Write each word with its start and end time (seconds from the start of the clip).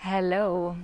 Hallo. 0.00 0.74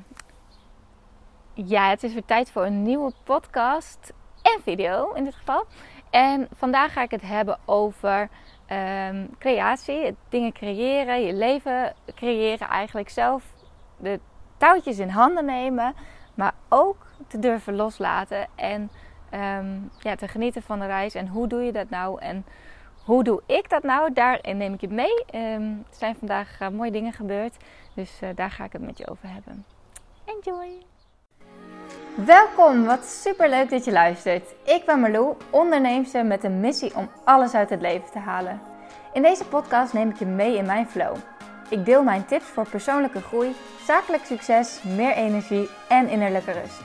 Ja, 1.55 1.89
het 1.89 2.03
is 2.03 2.12
weer 2.12 2.25
tijd 2.25 2.50
voor 2.50 2.64
een 2.64 2.82
nieuwe 2.82 3.12
podcast 3.24 4.12
en 4.42 4.62
video 4.62 5.12
in 5.12 5.24
dit 5.24 5.34
geval. 5.34 5.66
En 6.10 6.48
vandaag 6.54 6.92
ga 6.92 7.03
ik 7.03 7.11
het 7.11 7.22
hebben 7.22 7.58
over 7.64 8.29
um, 8.71 9.38
creatie, 9.38 10.16
dingen 10.29 10.52
creëren, 10.52 11.22
je 11.22 11.32
leven 11.32 11.94
creëren, 12.14 12.68
eigenlijk 12.68 13.08
zelf 13.08 13.44
de 13.96 14.21
touwtjes 14.57 14.98
in 14.98 15.09
handen 15.09 15.45
nemen, 15.45 15.95
maar 16.35 16.55
ook 16.69 17.07
te 17.27 17.39
durven 17.39 17.75
loslaten 17.75 18.48
en 18.55 18.91
um, 19.35 19.91
ja, 19.98 20.14
te 20.14 20.29
genieten 20.29 20.62
van 20.62 20.79
de 20.79 20.87
reis. 20.87 21.14
En 21.14 21.29
hoe 21.29 21.48
doe 21.48 21.62
je 21.62 21.73
dat 21.73 21.91
nou? 21.91 22.21
En 22.21 22.45
hoe 23.07 23.25
doe 23.25 23.43
ik 23.46 23.70
dat 23.70 23.82
nou? 23.82 24.12
Daarin 24.12 24.57
neem 24.57 24.73
ik 24.73 24.80
je 24.80 24.88
mee. 24.88 25.25
Um, 25.34 25.84
er 25.91 25.96
zijn 25.98 26.16
vandaag 26.18 26.61
uh, 26.61 26.68
mooie 26.68 26.91
dingen 26.91 27.12
gebeurd. 27.12 27.56
Dus 27.95 28.20
uh, 28.23 28.29
daar 28.34 28.50
ga 28.50 28.64
ik 28.64 28.73
het 28.73 28.82
met 28.82 28.98
je 28.98 29.09
over 29.11 29.29
hebben. 29.29 29.64
Enjoy! 30.25 30.69
Welkom, 32.15 32.84
wat 32.84 33.05
super 33.05 33.48
leuk 33.48 33.70
dat 33.70 33.84
je 33.84 33.92
luistert. 33.92 34.55
Ik 34.65 34.82
ben 34.87 35.01
Marlou, 35.01 35.34
onderneemster 35.51 36.27
met 36.27 36.45
een 36.45 36.60
missie 36.60 36.96
om 36.96 37.10
alles 37.24 37.55
uit 37.55 37.70
het 37.70 37.80
leven 37.80 38.10
te 38.10 38.19
halen. 38.19 38.60
In 39.12 39.23
deze 39.23 39.45
podcast 39.45 39.93
neem 39.93 40.10
ik 40.10 40.18
je 40.18 40.27
mee 40.27 40.57
in 40.57 40.66
mijn 40.66 40.88
flow. 40.88 41.16
Ik 41.68 41.84
deel 41.84 42.02
mijn 42.02 42.24
tips 42.24 42.45
voor 42.45 42.68
persoonlijke 42.68 43.20
groei, 43.20 43.54
zakelijk 43.84 44.24
succes, 44.24 44.82
meer 44.82 45.12
energie 45.12 45.68
en 45.88 46.09
innerlijke 46.09 46.52
rust. 46.52 46.80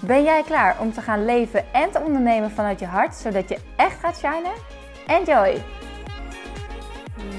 Ben 0.00 0.22
jij 0.22 0.42
klaar 0.42 0.80
om 0.80 0.92
te 0.92 1.00
gaan 1.00 1.24
leven 1.24 1.72
en 1.72 1.90
te 1.90 2.00
ondernemen 2.00 2.50
vanuit 2.50 2.80
je 2.80 2.86
hart, 2.86 3.14
zodat 3.14 3.48
je 3.48 3.58
echt 3.76 4.00
gaat 4.00 4.16
shinen? 4.16 4.81
Enjoy! 5.12 5.62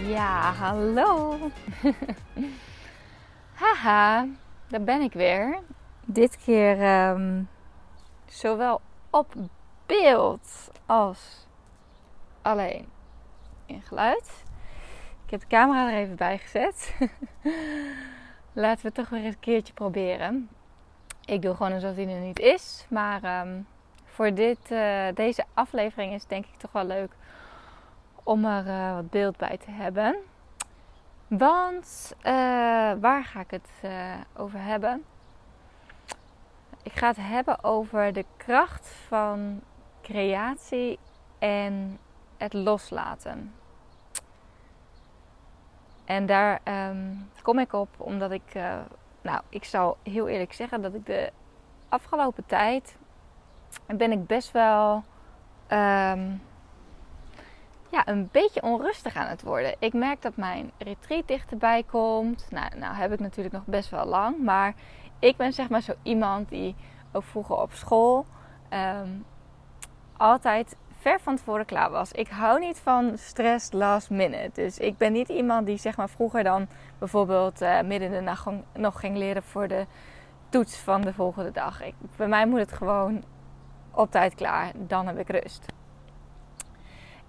Ja, 0.05 0.51
hallo! 0.51 1.37
Haha, 3.61 4.27
daar 4.67 4.83
ben 4.83 5.01
ik 5.01 5.13
weer. 5.13 5.59
Dit 6.05 6.37
keer 6.37 7.07
um, 7.09 7.49
zowel 8.25 8.81
op 9.09 9.33
beeld 9.85 10.71
als 10.85 11.47
alleen 12.41 12.87
in 13.65 13.81
geluid. 13.81 14.43
Ik 15.25 15.31
heb 15.31 15.39
de 15.39 15.47
camera 15.47 15.91
er 15.91 15.97
even 15.97 16.15
bij 16.15 16.37
gezet. 16.37 16.95
Laten 18.53 18.81
we 18.81 18.87
het 18.87 18.95
toch 18.95 19.09
weer 19.09 19.23
eens 19.23 19.33
een 19.33 19.39
keertje 19.39 19.73
proberen. 19.73 20.49
Ik 21.25 21.41
doe 21.41 21.55
gewoon 21.55 21.73
alsof 21.73 21.95
hij 21.95 22.07
er 22.07 22.19
niet 22.19 22.39
is. 22.39 22.85
Maar 22.89 23.47
um, 23.47 23.67
voor 24.05 24.33
dit, 24.33 24.71
uh, 24.71 25.07
deze 25.13 25.43
aflevering 25.53 26.13
is 26.13 26.21
het 26.21 26.29
denk 26.29 26.45
ik 26.45 26.57
toch 26.59 26.71
wel 26.71 26.85
leuk 26.85 27.11
om 28.23 28.45
er 28.45 28.67
uh, 28.67 28.93
wat 28.93 29.09
beeld 29.09 29.37
bij 29.37 29.57
te 29.57 29.71
hebben. 29.71 30.15
Want 31.27 32.15
uh, 32.17 32.23
waar 32.99 33.23
ga 33.23 33.39
ik 33.39 33.51
het 33.51 33.69
uh, 33.85 34.13
over 34.35 34.61
hebben? 34.61 35.03
Ik 36.83 36.91
ga 36.91 37.07
het 37.07 37.17
hebben 37.19 37.63
over 37.63 38.13
de 38.13 38.25
kracht 38.37 38.87
van 39.07 39.61
creatie 40.01 40.99
en 41.39 41.99
het 42.37 42.53
loslaten. 42.53 43.53
En 46.05 46.25
daar 46.25 46.59
um, 46.89 47.29
kom 47.41 47.59
ik 47.59 47.73
op 47.73 47.89
omdat 47.97 48.31
ik, 48.31 48.53
nou, 49.21 49.41
ik 49.49 49.63
zal 49.63 49.97
heel 50.03 50.27
eerlijk 50.27 50.53
zeggen 50.53 50.81
dat 50.81 50.93
ik 50.93 51.05
de 51.05 51.31
afgelopen 51.89 52.45
tijd 52.45 52.97
ben 53.85 54.11
ik 54.11 54.27
best 54.27 54.51
wel 54.51 55.03
um, 55.69 56.41
ja, 57.93 58.07
een 58.07 58.29
beetje 58.31 58.61
onrustig 58.61 59.15
aan 59.15 59.27
het 59.27 59.41
worden. 59.41 59.75
Ik 59.79 59.93
merk 59.93 60.21
dat 60.21 60.35
mijn 60.35 60.71
retreat 60.77 61.27
dichterbij 61.27 61.83
komt. 61.83 62.47
Nou, 62.49 62.77
nou 62.77 62.95
heb 62.95 63.13
ik 63.13 63.19
natuurlijk 63.19 63.55
nog 63.55 63.65
best 63.65 63.89
wel 63.89 64.05
lang. 64.05 64.43
Maar 64.43 64.73
ik 65.19 65.37
ben 65.37 65.53
zeg 65.53 65.69
maar 65.69 65.81
zo 65.81 65.93
iemand 66.03 66.49
die 66.49 66.75
ook 67.11 67.23
vroeger 67.23 67.55
op 67.55 67.71
school 67.73 68.25
um, 68.69 69.25
altijd 70.17 70.75
ver 70.99 71.19
van 71.19 71.35
tevoren 71.35 71.65
klaar 71.65 71.91
was. 71.91 72.11
Ik 72.11 72.27
hou 72.27 72.59
niet 72.59 72.79
van 72.79 73.17
stress 73.17 73.71
last 73.71 74.09
minute. 74.09 74.61
Dus 74.61 74.77
ik 74.77 74.97
ben 74.97 75.11
niet 75.11 75.29
iemand 75.29 75.65
die 75.65 75.77
zeg 75.77 75.97
maar 75.97 76.09
vroeger 76.09 76.43
dan 76.43 76.67
bijvoorbeeld 76.99 77.61
uh, 77.61 77.81
midden 77.81 78.07
in 78.07 78.13
de 78.13 78.21
nacht 78.21 78.47
nog 78.73 78.99
ging 78.99 79.17
leren 79.17 79.43
voor 79.43 79.67
de 79.67 79.85
toets 80.49 80.77
van 80.77 81.01
de 81.01 81.13
volgende 81.13 81.51
dag. 81.51 81.81
Bij 82.15 82.27
mij 82.27 82.45
moet 82.47 82.59
het 82.59 82.71
gewoon 82.71 83.23
op 83.91 84.11
tijd 84.11 84.35
klaar. 84.35 84.71
Dan 84.75 85.07
heb 85.07 85.19
ik 85.19 85.29
rust. 85.29 85.65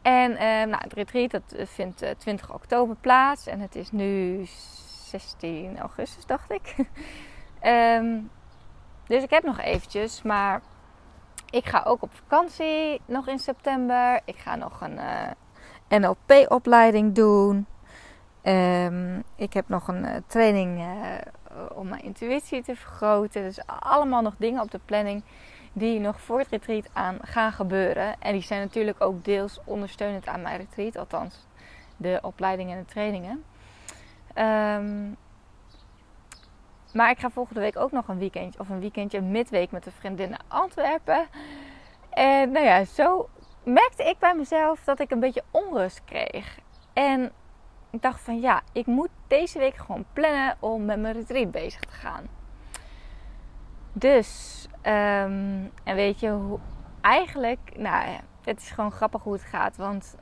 En 0.04 0.31
uh, 0.31 0.38
nou, 0.38 0.76
het 0.78 0.92
retreat 0.92 1.31
dat 1.31 1.53
eh, 1.53 1.66
vindt 1.66 2.03
uh, 2.03 2.10
20 2.10 2.54
oktober 2.54 2.97
plaats. 3.00 3.47
En 3.47 3.60
het 3.60 3.76
is 3.76 3.92
nu 3.92 4.41
16 4.44 5.78
augustus, 5.78 6.26
dacht 6.26 6.50
ik. 6.50 6.75
um, 7.62 8.31
dus 9.09 9.22
ik 9.22 9.31
heb 9.31 9.42
nog 9.42 9.60
eventjes. 9.60 10.22
Maar 10.22 10.60
ik 11.50 11.66
ga 11.66 11.82
ook 11.87 12.03
op 12.03 12.10
vakantie 12.15 13.00
nog 13.06 13.28
in 13.28 13.38
september. 13.38 14.20
Ik 14.25 14.37
ga 14.37 14.56
nog 14.56 14.81
een 14.81 14.98
uh, 15.88 15.98
NLP-opleiding 15.98 17.15
doen. 17.15 17.66
Um, 18.42 19.22
ik 19.36 19.53
heb 19.53 19.69
nog 19.69 19.88
een 19.88 20.25
training 20.26 20.84
om 21.75 21.88
mijn 21.88 22.03
intuïtie 22.03 22.62
te 22.62 22.76
vergroten. 22.76 23.42
Dus 23.42 23.66
allemaal 23.66 24.22
nog 24.22 24.34
dingen 24.38 24.62
op 24.62 24.71
de 24.71 24.81
planning 24.84 25.22
die 25.76 26.00
nog 26.00 26.20
voor 26.20 26.38
het 26.38 26.48
retreat 26.48 26.88
aan 26.92 27.18
gaan 27.22 27.52
gebeuren. 27.52 28.20
En 28.20 28.32
die 28.32 28.42
zijn 28.42 28.60
natuurlijk 28.60 29.00
ook 29.00 29.24
deels 29.24 29.60
ondersteunend 29.64 30.26
aan 30.26 30.42
mijn 30.42 30.56
retreat, 30.56 30.96
althans 30.96 31.46
de 31.96 32.18
opleidingen 32.22 32.76
en 32.76 32.82
de 32.82 32.92
trainingen. 32.92 33.44
Um, 34.34 35.16
maar 36.92 37.10
ik 37.10 37.18
ga 37.18 37.30
volgende 37.30 37.60
week 37.60 37.76
ook 37.76 37.92
nog 37.92 38.08
een 38.08 38.18
weekendje, 38.18 38.60
of 38.60 38.68
een 38.68 38.80
weekendje, 38.80 39.20
midweek 39.20 39.70
met 39.70 39.86
een 39.86 39.92
vriendin 39.92 40.30
naar 40.30 40.44
Antwerpen. 40.48 41.26
En 42.10 42.50
nou 42.52 42.64
ja, 42.64 42.84
zo 42.84 43.28
merkte 43.64 44.04
ik 44.04 44.18
bij 44.18 44.34
mezelf 44.34 44.84
dat 44.84 45.00
ik 45.00 45.10
een 45.10 45.20
beetje 45.20 45.44
onrust 45.50 46.04
kreeg. 46.04 46.58
En 46.92 47.32
ik 47.91 48.02
dacht 48.02 48.20
van 48.20 48.41
ja, 48.41 48.62
ik 48.72 48.86
moet 48.86 49.08
deze 49.26 49.58
week 49.58 49.76
gewoon 49.76 50.04
plannen 50.12 50.56
om 50.60 50.84
met 50.84 51.00
mijn 51.00 51.14
retreat 51.14 51.50
bezig 51.50 51.80
te 51.80 51.92
gaan. 51.92 52.28
Dus, 53.97 54.60
um, 54.77 55.72
en 55.84 55.94
weet 55.94 56.21
je, 56.21 56.31
hoe, 56.31 56.59
eigenlijk, 57.00 57.72
nou 57.77 58.09
het 58.44 58.60
is 58.60 58.71
gewoon 58.71 58.93
grappig 58.93 59.22
hoe 59.22 59.32
het 59.32 59.43
gaat. 59.43 59.77
Want 59.77 60.16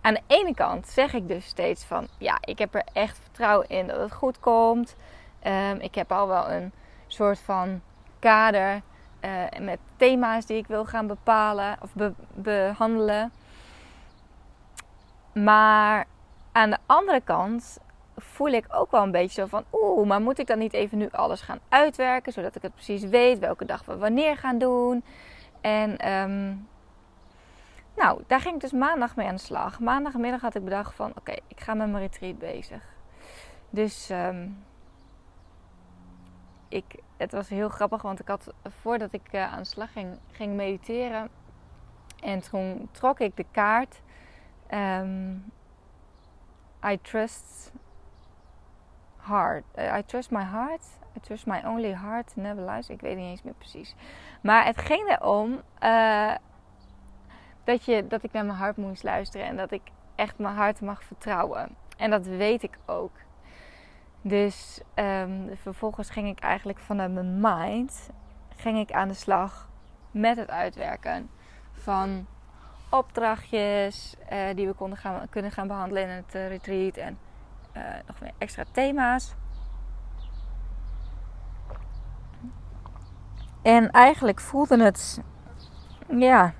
aan 0.00 0.14
de 0.14 0.22
ene 0.26 0.54
kant 0.54 0.86
zeg 0.86 1.12
ik 1.12 1.28
dus 1.28 1.46
steeds 1.46 1.84
van, 1.84 2.06
ja, 2.18 2.38
ik 2.40 2.58
heb 2.58 2.74
er 2.74 2.84
echt 2.92 3.18
vertrouwen 3.18 3.68
in 3.68 3.86
dat 3.86 4.00
het 4.00 4.12
goed 4.12 4.40
komt. 4.40 4.96
Um, 5.46 5.80
ik 5.80 5.94
heb 5.94 6.12
al 6.12 6.28
wel 6.28 6.50
een 6.50 6.72
soort 7.06 7.38
van 7.38 7.80
kader 8.18 8.82
uh, 9.20 9.44
met 9.60 9.78
thema's 9.96 10.46
die 10.46 10.56
ik 10.56 10.66
wil 10.66 10.84
gaan 10.84 11.06
bepalen 11.06 11.76
of 11.82 11.94
be 11.94 12.12
behandelen. 12.34 13.32
Maar 15.32 16.06
aan 16.52 16.70
de 16.70 16.78
andere 16.86 17.20
kant 17.20 17.78
voel 18.20 18.48
ik 18.48 18.66
ook 18.68 18.90
wel 18.90 19.02
een 19.02 19.10
beetje 19.10 19.40
zo 19.40 19.46
van... 19.46 19.64
Oeh, 19.72 20.06
maar 20.06 20.20
moet 20.20 20.38
ik 20.38 20.46
dan 20.46 20.58
niet 20.58 20.72
even 20.72 20.98
nu 20.98 21.08
alles 21.10 21.40
gaan 21.40 21.60
uitwerken... 21.68 22.32
zodat 22.32 22.54
ik 22.56 22.62
het 22.62 22.74
precies 22.74 23.04
weet 23.04 23.38
welke 23.38 23.64
dag 23.64 23.84
we 23.84 23.96
wanneer 23.96 24.36
gaan 24.36 24.58
doen. 24.58 25.04
En 25.60 26.12
um, 26.12 26.68
nou, 27.96 28.22
daar 28.26 28.40
ging 28.40 28.54
ik 28.54 28.60
dus 28.60 28.72
maandag 28.72 29.16
mee 29.16 29.26
aan 29.26 29.34
de 29.34 29.40
slag. 29.40 29.80
Maandagmiddag 29.80 30.40
had 30.40 30.54
ik 30.54 30.64
bedacht 30.64 30.94
van... 30.94 31.12
Oké, 31.14 31.32
ik 31.46 31.60
ga 31.60 31.74
met 31.74 31.90
mijn 31.90 32.02
retreat 32.02 32.38
bezig. 32.38 32.82
Dus 33.70 34.10
um, 34.10 34.64
ik, 36.68 36.84
het 37.16 37.32
was 37.32 37.48
heel 37.48 37.68
grappig, 37.68 38.02
want 38.02 38.20
ik 38.20 38.28
had 38.28 38.52
voordat 38.62 39.12
ik 39.12 39.32
uh, 39.32 39.52
aan 39.52 39.58
de 39.58 39.64
slag 39.64 39.92
ging, 39.92 40.18
ging 40.30 40.54
mediteren... 40.54 41.28
en 42.20 42.40
toen 42.40 42.88
trok 42.92 43.20
ik 43.20 43.36
de 43.36 43.46
kaart... 43.50 44.00
Um, 44.74 45.52
I 46.84 46.98
trust 47.02 47.72
Uh, 49.30 49.98
I 49.98 50.02
trust 50.06 50.30
my 50.30 50.44
heart. 50.44 50.82
I 51.16 51.20
trust 51.20 51.46
my 51.46 51.62
only 51.64 51.92
heart 51.92 52.36
never 52.36 52.70
lies. 52.70 52.88
Ik 52.88 53.00
weet 53.00 53.16
niet 53.16 53.26
eens 53.26 53.42
meer 53.42 53.54
precies. 53.58 53.94
Maar 54.42 54.64
het 54.64 54.78
ging 54.78 55.08
erom 55.08 55.60
uh, 55.82 56.34
dat, 57.64 57.84
je, 57.84 58.06
dat 58.06 58.22
ik 58.22 58.32
naar 58.32 58.44
mijn 58.44 58.58
hart 58.58 58.76
moest 58.76 59.02
luisteren. 59.02 59.46
En 59.46 59.56
dat 59.56 59.70
ik 59.70 59.82
echt 60.14 60.38
mijn 60.38 60.54
hart 60.54 60.80
mag 60.80 61.02
vertrouwen. 61.02 61.76
En 61.96 62.10
dat 62.10 62.26
weet 62.26 62.62
ik 62.62 62.78
ook. 62.86 63.12
Dus 64.20 64.80
um, 64.94 65.50
vervolgens 65.54 66.10
ging 66.10 66.28
ik 66.28 66.40
eigenlijk 66.40 66.78
vanuit 66.78 67.12
mijn 67.12 67.40
mind 67.40 68.10
ging 68.56 68.78
ik 68.78 68.92
aan 68.92 69.08
de 69.08 69.14
slag 69.14 69.68
met 70.10 70.36
het 70.36 70.50
uitwerken 70.50 71.30
van 71.72 72.26
opdrachtjes 72.90 74.16
uh, 74.32 74.38
die 74.54 74.66
we 74.66 74.72
konden 74.72 74.98
gaan, 74.98 75.28
kunnen 75.30 75.50
gaan 75.50 75.66
behandelen 75.66 76.02
in 76.02 76.08
het 76.08 76.32
retreat. 76.32 76.96
En 76.96 77.18
uh, 77.78 77.84
nog 78.06 78.20
meer 78.20 78.32
extra 78.38 78.64
thema's. 78.70 79.34
En 83.62 83.90
eigenlijk 83.90 84.40
voelde 84.40 84.82
het, 84.82 85.20
ja, 86.08 86.52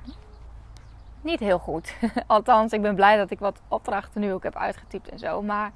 niet 1.20 1.40
heel 1.40 1.58
goed. 1.58 1.96
Althans, 2.26 2.72
ik 2.72 2.82
ben 2.82 2.94
blij 2.94 3.16
dat 3.16 3.30
ik 3.30 3.38
wat 3.38 3.60
opdrachten 3.68 4.20
nu 4.20 4.32
ook 4.32 4.42
heb 4.42 4.56
uitgetypt 4.56 5.08
en 5.08 5.18
zo. 5.18 5.42
Maar 5.42 5.72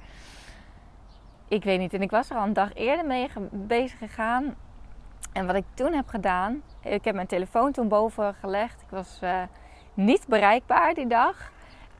ik 1.47 1.63
weet 1.63 1.79
niet. 1.79 1.93
En 1.93 2.01
ik 2.01 2.11
was 2.11 2.29
er 2.29 2.37
al 2.37 2.43
een 2.43 2.53
dag 2.53 2.73
eerder 2.73 3.05
mee 3.05 3.29
bezig 3.51 3.97
gegaan. 3.97 4.55
En 5.33 5.45
wat 5.45 5.55
ik 5.55 5.65
toen 5.73 5.93
heb 5.93 6.07
gedaan, 6.07 6.61
ik 6.81 7.05
heb 7.05 7.15
mijn 7.15 7.27
telefoon 7.27 7.71
toen 7.71 7.87
boven 7.87 8.33
gelegd. 8.33 8.81
Ik 8.81 8.89
was 8.89 9.19
uh, 9.23 9.41
niet 9.93 10.27
bereikbaar 10.27 10.93
die 10.93 11.07
dag. 11.07 11.51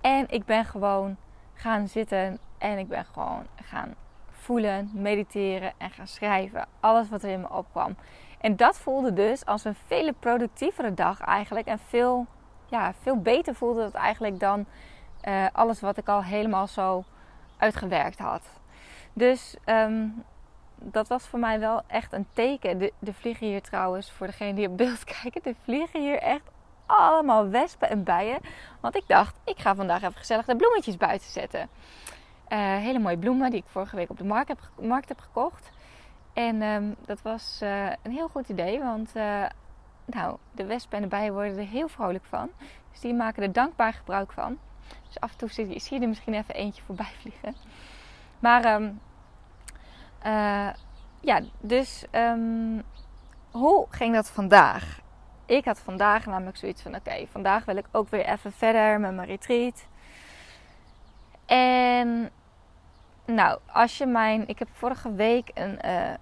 En 0.02 0.26
ik 0.30 0.46
ben 0.46 0.66
gewoon 0.66 1.18
gaan 1.54 1.88
zitten 1.88 2.40
en 2.64 2.78
ik 2.78 2.88
ben 2.88 3.06
gewoon 3.06 3.46
gaan 3.56 3.96
voelen, 4.30 4.90
mediteren 4.94 5.74
en 5.78 5.90
gaan 5.90 6.08
schrijven. 6.08 6.66
Alles 6.80 7.10
wat 7.10 7.24
er 7.24 7.30
in 7.30 7.42
me 7.42 7.50
opkwam. 7.50 7.96
En 8.40 8.56
dat 8.56 8.80
voelde 8.80 9.14
dus 9.14 9.46
als 9.46 9.64
een 9.64 9.76
veel 9.88 10.14
productievere 10.20 10.94
dag 10.94 11.22
eigenlijk. 11.22 11.68
En 11.68 11.80
veel, 11.80 12.26
ja, 12.66 12.94
veel 13.02 13.22
beter 13.22 13.56
voelde 13.56 13.84
het 13.84 13.94
eigenlijk 13.94 14.40
dan 14.40 14.66
uh, 15.28 15.46
alles 15.52 15.80
wat 15.82 15.98
ik 15.98 16.08
al 16.08 16.24
helemaal 16.24 16.68
zo 16.68 17.04
uitgewerkt 17.58 18.20
had. 18.20 18.42
Dus 19.14 19.56
um, 19.66 20.24
dat 20.76 21.08
was 21.08 21.28
voor 21.28 21.40
mij 21.40 21.60
wel 21.60 21.82
echt 21.88 22.14
een 22.14 22.28
teken. 22.34 22.92
De 23.00 23.14
vliegen 23.14 23.48
hier 23.48 23.62
trouwens, 23.62 24.12
voor 24.12 24.28
degene 24.28 24.54
die 24.54 24.68
op 24.68 24.78
beeld 24.78 25.04
kijken, 25.22 25.42
de 25.44 25.56
vliegen 25.64 26.02
hier 26.02 26.18
echt 26.18 26.52
allemaal 26.86 27.50
wespen 27.50 27.90
en 27.90 28.04
bijen. 28.04 28.40
Want 28.80 28.96
ik 28.96 29.04
dacht, 29.08 29.36
ik 29.44 29.60
ga 29.60 29.76
vandaag 29.76 30.02
even 30.02 30.18
gezellig 30.18 30.46
de 30.46 30.56
bloemetjes 30.56 30.98
buiten 30.98 31.30
zetten. 31.30 31.70
Uh, 32.54 32.60
hele 32.60 33.00
mooie 33.00 33.18
bloemen 33.18 33.50
die 33.50 33.60
ik 33.60 33.68
vorige 33.68 33.96
week 33.96 34.10
op 34.10 34.18
de 34.18 34.24
markt 34.24 34.48
heb, 34.48 34.60
markt 34.82 35.08
heb 35.08 35.20
gekocht. 35.20 35.72
En 36.34 36.62
um, 36.62 36.96
dat 37.06 37.22
was 37.22 37.60
uh, 37.64 37.90
een 38.02 38.12
heel 38.12 38.28
goed 38.28 38.50
idee, 38.50 38.80
want 38.80 39.16
uh, 39.16 39.46
nou, 40.06 40.38
de 40.52 40.66
wespen 40.66 40.98
en 40.98 41.04
de 41.04 41.10
bijen 41.10 41.34
worden 41.34 41.58
er 41.58 41.68
heel 41.68 41.88
vrolijk 41.88 42.26
van. 42.26 42.50
Dus 42.92 43.00
die 43.00 43.14
maken 43.14 43.44
er 43.44 43.52
dankbaar 43.52 43.94
gebruik 43.94 44.32
van. 44.32 44.58
Dus 45.08 45.20
af 45.20 45.32
en 45.32 45.38
toe 45.38 45.50
zie 45.50 45.94
je, 45.94 46.00
er 46.00 46.08
misschien 46.08 46.34
even 46.34 46.56
eentje 46.56 46.84
voorbij 46.84 47.12
vliegen. 47.20 47.56
Maar 48.40 48.82
uh, 50.26 50.70
ja, 51.20 51.42
dus 51.60 52.06
um, 52.12 52.84
hoe 53.52 53.86
ging 53.90 54.14
dat 54.14 54.30
vandaag? 54.30 55.02
Ik 55.46 55.66
had 55.66 55.80
vandaag 55.80 56.26
namelijk 56.26 56.58
zoiets 56.58 56.82
van: 56.82 56.96
oké, 56.96 57.26
vandaag 57.28 57.66
wil 57.66 57.76
ik 57.76 57.88
ook 57.92 58.10
weer 58.10 58.26
even 58.26 58.52
verder 58.52 59.00
met 59.00 59.16
mijn 59.16 59.28
retreat. 59.28 59.88
En 61.46 62.32
nou, 63.26 63.60
als 63.66 63.98
je 63.98 64.06
mijn. 64.06 64.48
Ik 64.48 64.60
heb 64.60 64.68
vorige 64.72 65.14
week 65.14 65.52
een 65.54 65.80
uh, 65.86 66.14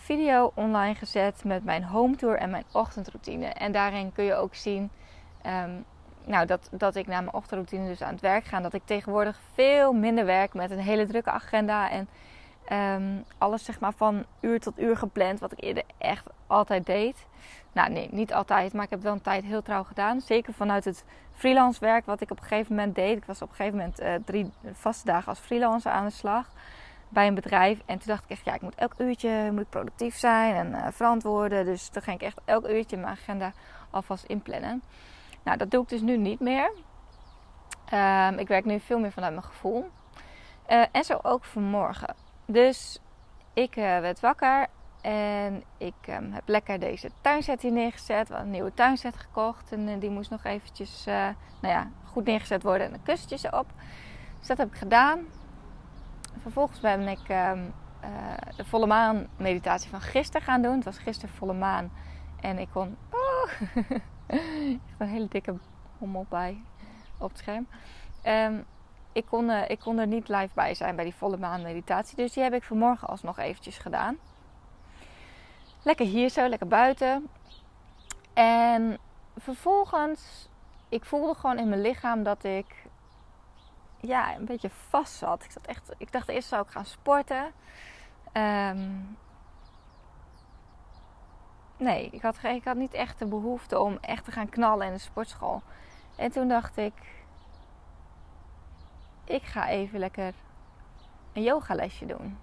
video 0.00 0.52
online 0.54 0.94
gezet 0.94 1.44
met 1.44 1.64
mijn 1.64 1.84
home 1.84 2.16
tour 2.16 2.36
en 2.36 2.50
mijn 2.50 2.64
ochtendroutine. 2.72 3.46
En 3.46 3.72
daarin 3.72 4.12
kun 4.12 4.24
je 4.24 4.34
ook 4.34 4.54
zien. 4.54 4.90
Um, 5.46 5.84
nou, 6.24 6.46
dat, 6.46 6.68
dat 6.70 6.96
ik 6.96 7.06
na 7.06 7.20
mijn 7.20 7.34
ochtendroutine 7.34 7.88
dus 7.88 8.02
aan 8.02 8.12
het 8.12 8.20
werk 8.20 8.44
ga. 8.44 8.60
Dat 8.60 8.74
ik 8.74 8.82
tegenwoordig 8.84 9.40
veel 9.54 9.92
minder 9.92 10.24
werk 10.24 10.54
met 10.54 10.70
een 10.70 10.78
hele 10.78 11.06
drukke 11.06 11.30
agenda. 11.30 11.90
En 11.90 12.08
um, 12.72 13.24
alles 13.38 13.64
zeg 13.64 13.80
maar 13.80 13.92
van 13.92 14.24
uur 14.40 14.60
tot 14.60 14.80
uur 14.80 14.96
gepland. 14.96 15.40
Wat 15.40 15.52
ik 15.52 15.62
eerder 15.62 15.84
echt 15.98 16.26
altijd 16.46 16.86
deed. 16.86 17.26
Nou 17.74 17.90
nee, 17.90 18.08
niet 18.10 18.32
altijd. 18.32 18.72
Maar 18.72 18.84
ik 18.84 18.90
heb 18.90 19.02
wel 19.02 19.12
een 19.12 19.20
tijd 19.20 19.44
heel 19.44 19.62
trouw 19.62 19.82
gedaan. 19.82 20.20
Zeker 20.20 20.52
vanuit 20.52 20.84
het 20.84 21.04
freelance 21.32 21.80
werk 21.80 22.06
wat 22.06 22.20
ik 22.20 22.30
op 22.30 22.36
een 22.36 22.46
gegeven 22.46 22.74
moment 22.74 22.94
deed. 22.94 23.16
Ik 23.16 23.24
was 23.24 23.42
op 23.42 23.48
een 23.48 23.54
gegeven 23.54 23.78
moment 23.78 24.00
uh, 24.00 24.14
drie 24.24 24.52
vaste 24.72 25.04
dagen 25.06 25.28
als 25.28 25.38
freelancer 25.38 25.90
aan 25.90 26.04
de 26.04 26.10
slag. 26.10 26.46
Bij 27.08 27.26
een 27.26 27.34
bedrijf. 27.34 27.82
En 27.86 27.98
toen 27.98 28.06
dacht 28.06 28.24
ik 28.24 28.30
echt, 28.30 28.44
ja, 28.44 28.54
ik 28.54 28.60
moet 28.60 28.74
elk 28.74 28.92
uurtje 28.98 29.50
moet 29.52 29.60
ik 29.60 29.68
productief 29.68 30.16
zijn 30.16 30.54
en 30.54 30.70
uh, 30.70 30.86
verantwoorden. 30.90 31.64
Dus 31.64 31.88
toen 31.88 32.02
ging 32.02 32.20
ik 32.20 32.26
echt 32.26 32.40
elk 32.44 32.68
uurtje 32.68 32.96
mijn 32.96 33.12
agenda 33.12 33.52
alvast 33.90 34.24
inplannen. 34.24 34.82
Nou, 35.42 35.58
dat 35.58 35.70
doe 35.70 35.82
ik 35.82 35.88
dus 35.88 36.00
nu 36.00 36.16
niet 36.16 36.40
meer. 36.40 36.72
Um, 37.94 38.38
ik 38.38 38.48
werk 38.48 38.64
nu 38.64 38.80
veel 38.80 38.98
meer 38.98 39.12
vanuit 39.12 39.32
mijn 39.32 39.44
gevoel. 39.44 39.90
Uh, 40.68 40.84
en 40.92 41.04
zo 41.04 41.18
ook 41.22 41.44
vanmorgen. 41.44 42.14
Dus 42.46 42.98
ik 43.52 43.74
werd 43.74 44.20
wakker 44.20 44.66
en 45.04 45.62
ik 45.78 45.94
um, 46.08 46.32
heb 46.32 46.48
lekker 46.48 46.80
deze 46.80 47.10
tuinset 47.20 47.62
hier 47.62 47.72
neergezet. 47.72 48.28
We 48.28 48.34
een 48.34 48.50
nieuwe 48.50 48.74
tuinset 48.74 49.16
gekocht 49.16 49.72
en 49.72 49.88
uh, 49.88 50.00
die 50.00 50.10
moest 50.10 50.30
nog 50.30 50.44
eventjes 50.44 51.04
nou 51.04 51.74
ja, 51.74 51.88
goed 52.04 52.24
neergezet 52.24 52.62
worden 52.62 52.86
en 52.86 52.92
de 52.92 52.98
kussentjes 53.02 53.42
erop. 53.44 53.66
Dus 54.38 54.46
dat 54.46 54.58
heb 54.58 54.68
ik 54.68 54.78
gedaan. 54.78 55.20
Vervolgens 56.42 56.80
ben 56.80 57.08
ik 57.08 57.28
um, 57.28 57.74
de 58.56 58.64
volle 58.64 58.86
maan 58.86 59.26
meditatie 59.36 59.90
van 59.90 60.00
gisteren 60.00 60.42
gaan 60.42 60.62
doen. 60.62 60.74
Het 60.74 60.84
was 60.84 60.98
gisteren 60.98 61.34
volle 61.34 61.54
maan 61.54 61.92
en 62.40 62.58
ik 62.58 62.68
kon... 62.72 62.96
Oh, 63.10 63.50
Echt 64.26 64.98
een 64.98 65.08
hele 65.08 65.28
dikke 65.28 65.54
hommel 65.98 66.26
bij 66.28 66.62
op 67.18 67.28
het 67.28 67.38
scherm. 67.38 67.66
Um, 68.26 68.64
ik, 69.12 69.24
kon, 69.26 69.50
ik 69.50 69.78
kon 69.78 69.98
er 69.98 70.06
niet 70.06 70.28
live 70.28 70.50
bij 70.54 70.74
zijn 70.74 70.96
bij 70.96 71.04
die 71.04 71.14
volle 71.14 71.36
maan 71.36 71.62
meditatie. 71.62 72.16
Dus 72.16 72.32
die 72.32 72.42
heb 72.42 72.52
ik 72.52 72.62
vanmorgen 72.62 73.08
alsnog 73.08 73.38
eventjes 73.38 73.78
gedaan. 73.78 74.18
Lekker 75.84 76.06
hier 76.06 76.28
zo, 76.28 76.48
lekker 76.48 76.68
buiten. 76.68 77.28
En 78.34 78.98
vervolgens, 79.36 80.48
ik 80.88 81.04
voelde 81.04 81.34
gewoon 81.34 81.58
in 81.58 81.68
mijn 81.68 81.80
lichaam 81.80 82.22
dat 82.22 82.44
ik 82.44 82.86
ja, 84.00 84.34
een 84.34 84.44
beetje 84.44 84.70
vast 84.70 85.14
zat. 85.14 85.44
Ik, 85.44 85.50
zat 85.50 85.66
echt, 85.66 85.94
ik 85.98 86.12
dacht 86.12 86.28
eerst 86.28 86.48
zou 86.48 86.62
ik 86.62 86.70
gaan 86.70 86.84
sporten. 86.84 87.52
Um, 88.32 89.16
nee, 91.76 92.08
ik 92.10 92.22
had, 92.22 92.42
ik 92.42 92.64
had 92.64 92.76
niet 92.76 92.94
echt 92.94 93.18
de 93.18 93.26
behoefte 93.26 93.78
om 93.80 93.98
echt 94.00 94.24
te 94.24 94.32
gaan 94.32 94.48
knallen 94.48 94.86
in 94.86 94.92
de 94.92 94.98
sportschool. 94.98 95.62
En 96.16 96.30
toen 96.30 96.48
dacht 96.48 96.76
ik, 96.76 96.94
ik 99.24 99.42
ga 99.42 99.68
even 99.68 99.98
lekker 99.98 100.34
een 101.32 101.42
yogalesje 101.42 102.06
doen. 102.06 102.38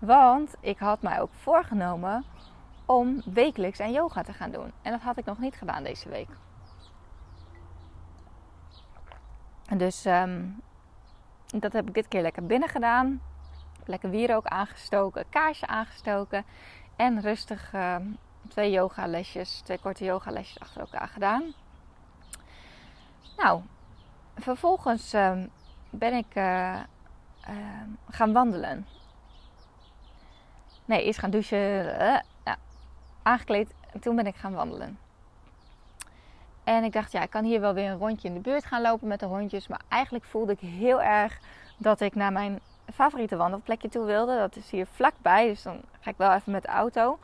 Want 0.00 0.54
ik 0.60 0.78
had 0.78 1.02
mij 1.02 1.20
ook 1.20 1.30
voorgenomen 1.32 2.24
om 2.86 3.22
wekelijks 3.24 3.80
aan 3.80 3.92
yoga 3.92 4.22
te 4.22 4.32
gaan 4.32 4.50
doen. 4.50 4.72
En 4.82 4.92
dat 4.92 5.00
had 5.00 5.18
ik 5.18 5.24
nog 5.24 5.38
niet 5.38 5.54
gedaan 5.54 5.82
deze 5.82 6.08
week. 6.08 6.28
Dus 9.76 10.04
um, 10.04 10.62
dat 11.46 11.72
heb 11.72 11.88
ik 11.88 11.94
dit 11.94 12.08
keer 12.08 12.22
lekker 12.22 12.46
binnen 12.46 12.68
gedaan. 12.68 13.20
Lekker 13.84 14.10
wierook 14.10 14.46
aangestoken, 14.46 15.28
kaarsje 15.28 15.66
aangestoken. 15.66 16.44
En 16.96 17.20
rustig 17.20 17.72
uh, 17.74 17.96
twee 18.48 18.70
yogalesjes, 18.70 19.60
twee 19.60 19.78
korte 19.78 20.04
yogalesjes 20.04 20.60
achter 20.60 20.80
elkaar 20.80 21.08
gedaan. 21.08 21.52
Nou, 23.36 23.62
vervolgens 24.36 25.14
uh, 25.14 25.42
ben 25.90 26.14
ik 26.14 26.34
uh, 26.36 26.80
gaan 28.08 28.32
wandelen. 28.32 28.86
Nee, 30.90 31.04
eerst 31.04 31.18
gaan 31.18 31.30
douchen, 31.30 31.84
ja, 32.44 32.56
aangekleed 33.22 33.74
en 33.92 34.00
toen 34.00 34.16
ben 34.16 34.26
ik 34.26 34.36
gaan 34.36 34.54
wandelen. 34.54 34.98
En 36.64 36.84
ik 36.84 36.92
dacht, 36.92 37.12
ja, 37.12 37.22
ik 37.22 37.30
kan 37.30 37.44
hier 37.44 37.60
wel 37.60 37.74
weer 37.74 37.90
een 37.90 37.98
rondje 37.98 38.28
in 38.28 38.34
de 38.34 38.40
buurt 38.40 38.64
gaan 38.64 38.82
lopen 38.82 39.08
met 39.08 39.20
de 39.20 39.26
hondjes. 39.26 39.68
Maar 39.68 39.80
eigenlijk 39.88 40.24
voelde 40.24 40.52
ik 40.52 40.60
heel 40.60 41.02
erg 41.02 41.40
dat 41.76 42.00
ik 42.00 42.14
naar 42.14 42.32
mijn 42.32 42.60
favoriete 42.94 43.36
wandelplekje 43.36 43.88
toe 43.88 44.04
wilde. 44.04 44.36
Dat 44.36 44.56
is 44.56 44.70
hier 44.70 44.86
vlakbij, 44.86 45.46
dus 45.46 45.62
dan 45.62 45.80
ga 46.00 46.10
ik 46.10 46.16
wel 46.16 46.32
even 46.32 46.52
met 46.52 46.62
de 46.62 46.68
auto. 46.68 47.18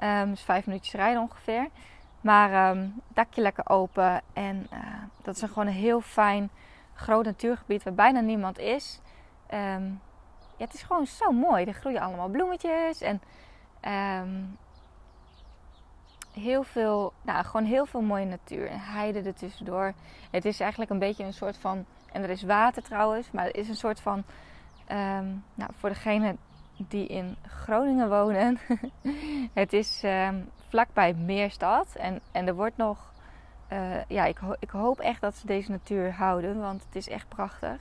Um, 0.00 0.30
dus 0.30 0.42
vijf 0.42 0.66
minuutjes 0.66 0.94
rijden 0.94 1.22
ongeveer. 1.22 1.68
Maar 2.20 2.70
um, 2.70 3.00
dakje 3.08 3.40
lekker 3.40 3.68
open. 3.68 4.20
En 4.32 4.66
uh, 4.72 4.78
dat 5.22 5.36
is 5.36 5.42
een 5.42 5.48
gewoon 5.48 5.66
een 5.66 5.72
heel 5.72 6.00
fijn 6.00 6.50
groot 6.94 7.24
natuurgebied 7.24 7.82
waar 7.82 7.94
bijna 7.94 8.20
niemand 8.20 8.58
is. 8.58 9.00
Um, 9.54 10.00
het 10.58 10.74
is 10.74 10.82
gewoon 10.82 11.06
zo 11.06 11.30
mooi. 11.32 11.64
Er 11.64 11.74
groeien 11.74 12.00
allemaal 12.00 12.28
bloemetjes. 12.28 13.00
En 13.00 13.20
heel 16.32 16.62
veel, 16.62 17.12
nou, 17.22 17.44
gewoon 17.44 17.66
heel 17.66 17.86
veel 17.86 18.00
mooie 18.00 18.24
natuur. 18.24 18.68
En 18.68 18.80
heide 18.80 19.22
er 19.22 19.34
tussendoor. 19.34 19.92
Het 20.30 20.44
is 20.44 20.60
eigenlijk 20.60 20.90
een 20.90 20.98
beetje 20.98 21.24
een 21.24 21.32
soort 21.32 21.58
van. 21.58 21.84
En 22.12 22.22
er 22.22 22.30
is 22.30 22.42
water 22.42 22.82
trouwens. 22.82 23.30
Maar 23.30 23.46
het 23.46 23.56
is 23.56 23.68
een 23.68 23.76
soort 23.76 24.00
van. 24.00 24.24
nou, 25.54 25.70
voor 25.74 25.88
degene 25.88 26.36
die 26.88 27.06
in 27.06 27.36
Groningen 27.46 28.08
wonen. 28.08 28.58
het 29.52 29.72
is 29.72 30.02
um, 30.04 30.50
vlakbij 30.68 31.14
Meerstad. 31.14 31.94
En, 31.94 32.20
en 32.32 32.46
er 32.46 32.54
wordt 32.54 32.76
nog. 32.76 33.12
Uh, 33.72 34.04
ja, 34.08 34.24
ik, 34.24 34.40
ik, 34.58 34.70
hoop 34.70 35.00
echt 35.00 35.20
dat 35.20 35.36
ze 35.36 35.46
deze 35.46 35.70
natuur 35.70 36.12
houden. 36.12 36.60
Want 36.60 36.84
het 36.84 36.96
is 36.96 37.08
echt 37.08 37.28
prachtig. 37.28 37.80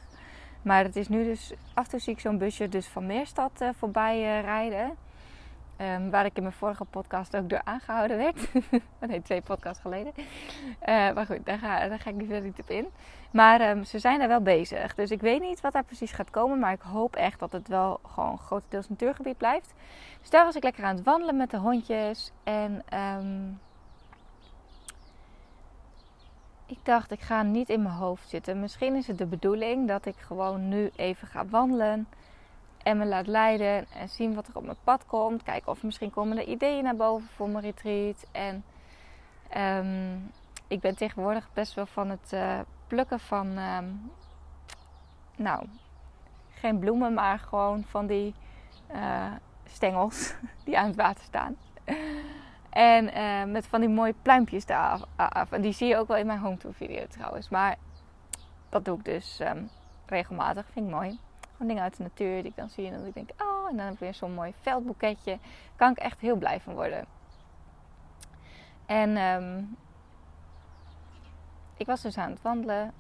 Maar 0.62 0.84
het 0.84 0.96
is 0.96 1.08
nu 1.08 1.24
dus. 1.24 1.54
Af 1.74 1.84
en 1.84 1.90
toe 1.90 2.00
zie 2.00 2.14
ik 2.14 2.20
zo'n 2.20 2.38
busje 2.38 2.70
dus 2.70 2.88
van 2.88 3.06
Meerstad 3.06 3.62
uh, 3.62 3.70
voorbij 3.78 4.20
uh, 4.20 4.42
rijden. 4.44 4.96
Um, 5.82 6.10
waar 6.10 6.26
ik 6.26 6.36
in 6.38 6.42
mijn 6.44 6.56
vorige 6.56 6.86
podcast 6.86 7.36
ook 7.36 7.50
door 7.50 7.62
aangehouden 7.64 8.18
werd. 8.18 8.50
nee, 9.08 9.22
twee 9.22 9.42
podcasts 9.42 9.82
geleden. 9.82 10.14
Uh, 10.18 10.26
maar 11.14 11.26
goed, 11.26 11.46
daar 11.46 11.58
ga, 11.58 11.88
daar 11.88 12.00
ga 12.00 12.10
ik 12.10 12.16
nu 12.16 12.26
verder 12.26 12.44
niet 12.44 12.60
op 12.60 12.70
in. 12.70 12.88
Maar 13.32 13.70
um, 13.70 13.84
ze 13.84 14.00
zijn 14.00 14.22
er 14.22 14.28
wel 14.28 14.42
bezig. 14.42 14.96
Dus 14.96 15.12
ik 15.12 15.22
weet 15.22 15.42
niet 15.42 15.62
wat 15.62 15.74
daar 15.74 15.84
precies 15.84 16.12
gaat 16.12 16.30
komen. 16.30 16.60
Maar 16.60 16.74
ik 16.74 16.82
hoop 16.82 17.16
echt 17.16 17.40
dat 17.40 17.52
het 17.52 17.68
wel 17.68 18.00
gewoon 18.08 18.38
grotendeels 18.38 18.90
natuurgebied 18.90 19.38
blijft. 19.38 19.74
Dus 20.20 20.30
daar 20.30 20.46
was 20.46 20.56
ik 20.56 20.64
lekker 20.64 20.84
aan 20.84 20.96
het 20.96 21.06
wandelen 21.06 21.38
met 21.38 21.50
de 21.52 21.58
hondjes. 21.58 22.32
En 22.44 22.84
um, 22.94 23.60
ik 26.68 26.80
dacht, 26.84 27.12
ik 27.12 27.22
ga 27.22 27.42
niet 27.42 27.70
in 27.70 27.82
mijn 27.82 27.96
hoofd 27.96 28.30
zitten. 28.30 28.60
Misschien 28.60 28.96
is 28.96 29.08
het 29.08 29.18
de 29.18 29.26
bedoeling 29.26 29.88
dat 29.88 30.06
ik 30.06 30.16
gewoon 30.18 30.68
nu 30.68 30.92
even 30.96 31.28
ga 31.28 31.46
wandelen. 31.46 32.08
En 32.84 32.98
me 32.98 33.06
laat 33.06 33.28
leiden 33.28 33.86
en 33.92 34.10
zien 34.10 34.36
wat 34.36 34.48
er 34.48 34.56
op 34.56 34.64
mijn 34.64 34.78
pad 34.84 35.06
komt. 35.06 35.44
Kijken 35.44 35.72
of 35.72 35.84
misschien 35.84 36.12
komen 36.12 36.38
er 36.38 36.48
ideeën 36.48 36.84
naar 36.84 36.96
boven 36.96 37.28
voor 37.28 37.50
mijn 37.50 37.64
retreat. 37.64 38.26
En 38.32 38.64
ehm, 39.50 40.16
ik 40.68 40.80
ben 40.80 40.96
tegenwoordig 40.96 41.50
best 41.54 41.74
wel 41.74 41.86
van 41.86 42.10
het 42.10 42.32
uh, 42.34 42.60
plukken 42.88 43.20
van, 43.20 43.58
ehm, 43.58 43.86
nou, 45.36 45.66
geen 46.50 46.80
bloemen, 46.80 47.14
maar 47.14 47.40
gewoon 47.40 47.84
van 47.84 48.08
die 48.08 48.34
uh, 48.92 49.32
stengels 49.66 50.34
die 50.66 50.78
aan 50.78 50.88
het 50.88 50.96
water 50.96 51.24
staan. 51.24 51.56
En 52.70 53.18
uh, 53.18 53.44
met 53.44 53.68
van 53.68 53.80
die 53.80 53.90
mooie 53.90 54.16
pluimpjes 54.22 54.66
daar 54.66 55.00
af. 55.16 55.52
En 55.52 55.62
die 55.62 55.74
zie 55.74 55.88
je 55.88 55.98
ook 55.98 56.08
wel 56.08 56.18
in 56.18 56.26
mijn 56.26 56.40
home 56.40 56.58
tour 56.58 56.76
video 56.76 57.08
trouwens. 57.08 57.50
Maar 57.50 57.76
dat 58.70 58.86
doe 58.86 58.98
ik 58.98 59.06
dus 59.06 59.40
um, 59.40 59.70
regelmatig. 60.06 60.66
Vind 60.72 60.88
ik 60.88 60.94
mooi. 60.94 61.20
Gewoon 61.52 61.68
dingen 61.68 61.84
uit 61.84 61.98
de 61.98 62.04
natuur 62.04 62.42
die 62.42 62.52
ik 62.52 62.56
dan 62.56 62.70
zie. 62.70 62.88
En 62.88 62.98
dan 62.98 63.06
ik 63.06 63.14
denk, 63.14 63.30
oh, 63.42 63.70
en 63.70 63.78
dan 63.78 63.86
heb 63.86 63.94
ik 63.94 64.00
weer 64.00 64.14
zo'n 64.14 64.34
mooi 64.34 64.54
veldboeketje. 64.62 65.40
Kan 65.76 65.92
ik 65.92 65.98
echt 65.98 66.20
heel 66.20 66.36
blij 66.36 66.60
van 66.60 66.74
worden. 66.74 67.06
En 68.86 69.18
um, 69.18 69.78
ik 71.78 71.86
was 71.86 72.02
dus 72.02 72.18
aan 72.18 72.30
het 72.30 72.42
wandelen. 72.42 72.94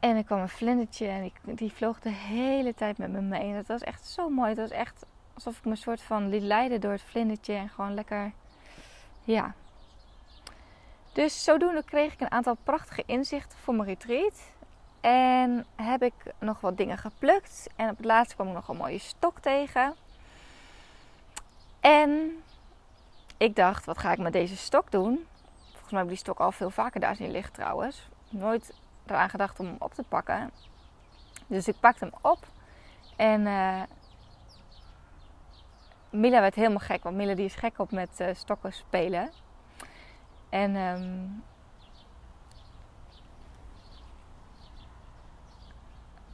En 0.00 0.16
ik 0.16 0.26
kwam 0.26 0.40
een 0.40 0.48
vlindertje 0.48 1.06
en 1.06 1.22
ik, 1.22 1.40
die 1.44 1.72
vloog 1.72 2.00
de 2.00 2.10
hele 2.10 2.74
tijd 2.74 2.98
met 2.98 3.10
me 3.10 3.20
mee. 3.20 3.48
En 3.48 3.54
dat 3.54 3.66
was 3.66 3.82
echt 3.82 4.06
zo 4.06 4.28
mooi. 4.28 4.48
Het 4.48 4.58
was 4.58 4.70
echt 4.70 5.06
alsof 5.44 5.58
ik 5.58 5.64
me 5.64 5.76
soort 5.76 6.00
van 6.00 6.28
liet 6.28 6.42
leiden 6.42 6.80
door 6.80 6.92
het 6.92 7.02
vlindertje. 7.02 7.52
En 7.52 7.68
gewoon 7.68 7.94
lekker, 7.94 8.32
ja. 9.24 9.54
Dus 11.12 11.44
zodoende 11.44 11.82
kreeg 11.82 12.12
ik 12.12 12.20
een 12.20 12.30
aantal 12.30 12.56
prachtige 12.64 13.02
inzichten 13.06 13.58
voor 13.58 13.74
mijn 13.74 13.88
retreat. 13.88 14.40
En 15.00 15.66
heb 15.76 16.02
ik 16.02 16.14
nog 16.38 16.60
wat 16.60 16.76
dingen 16.76 16.98
geplukt. 16.98 17.68
En 17.76 17.90
op 17.90 17.96
het 17.96 18.06
laatste 18.06 18.34
kwam 18.34 18.48
ik 18.48 18.54
nog 18.54 18.68
een 18.68 18.76
mooie 18.76 18.98
stok 18.98 19.38
tegen. 19.38 19.94
En 21.80 22.42
ik 23.36 23.56
dacht, 23.56 23.84
wat 23.84 23.98
ga 23.98 24.12
ik 24.12 24.18
met 24.18 24.32
deze 24.32 24.56
stok 24.56 24.90
doen? 24.90 25.26
Volgens 25.70 25.90
mij 25.90 26.00
heb 26.00 26.08
die 26.08 26.18
stok 26.18 26.38
al 26.38 26.52
veel 26.52 26.70
vaker 26.70 27.00
daar 27.00 27.16
zien 27.16 27.30
liggen 27.30 27.52
trouwens. 27.52 28.08
Nooit 28.28 28.72
eraan 29.06 29.30
gedacht 29.30 29.60
om 29.60 29.66
hem 29.66 29.76
op 29.78 29.94
te 29.94 30.02
pakken. 30.02 30.50
Dus 31.46 31.68
ik 31.68 31.80
pakte 31.80 32.04
hem 32.04 32.14
op. 32.20 32.46
En 33.16 33.40
uh, 33.40 33.82
Mila 36.10 36.40
werd 36.40 36.54
helemaal 36.54 36.78
gek. 36.78 37.02
Want 37.02 37.16
Mila 37.16 37.34
die 37.34 37.44
is 37.44 37.54
gek 37.54 37.78
op 37.78 37.90
met 37.90 38.20
uh, 38.20 38.28
stokken 38.32 38.72
spelen. 38.72 39.30
En 40.48 40.76
um, 40.76 41.42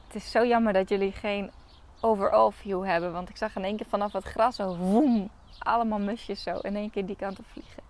het 0.07 0.15
is 0.15 0.31
zo 0.31 0.45
jammer 0.45 0.73
dat 0.73 0.89
jullie 0.89 1.11
geen 1.11 1.51
overall 1.99 2.51
view 2.51 2.85
hebben. 2.85 3.11
Want 3.11 3.29
ik 3.29 3.37
zag 3.37 3.55
in 3.55 3.63
één 3.63 3.77
keer 3.77 3.85
vanaf 3.89 4.13
het 4.13 4.23
gras 4.23 4.55
zo 4.55 4.75
woem, 4.75 5.29
allemaal 5.59 5.99
musjes 5.99 6.43
zo 6.43 6.59
in 6.59 6.75
één 6.75 6.89
keer 6.89 7.05
die 7.05 7.15
kant 7.15 7.39
op 7.39 7.45
vliegen. 7.47 7.83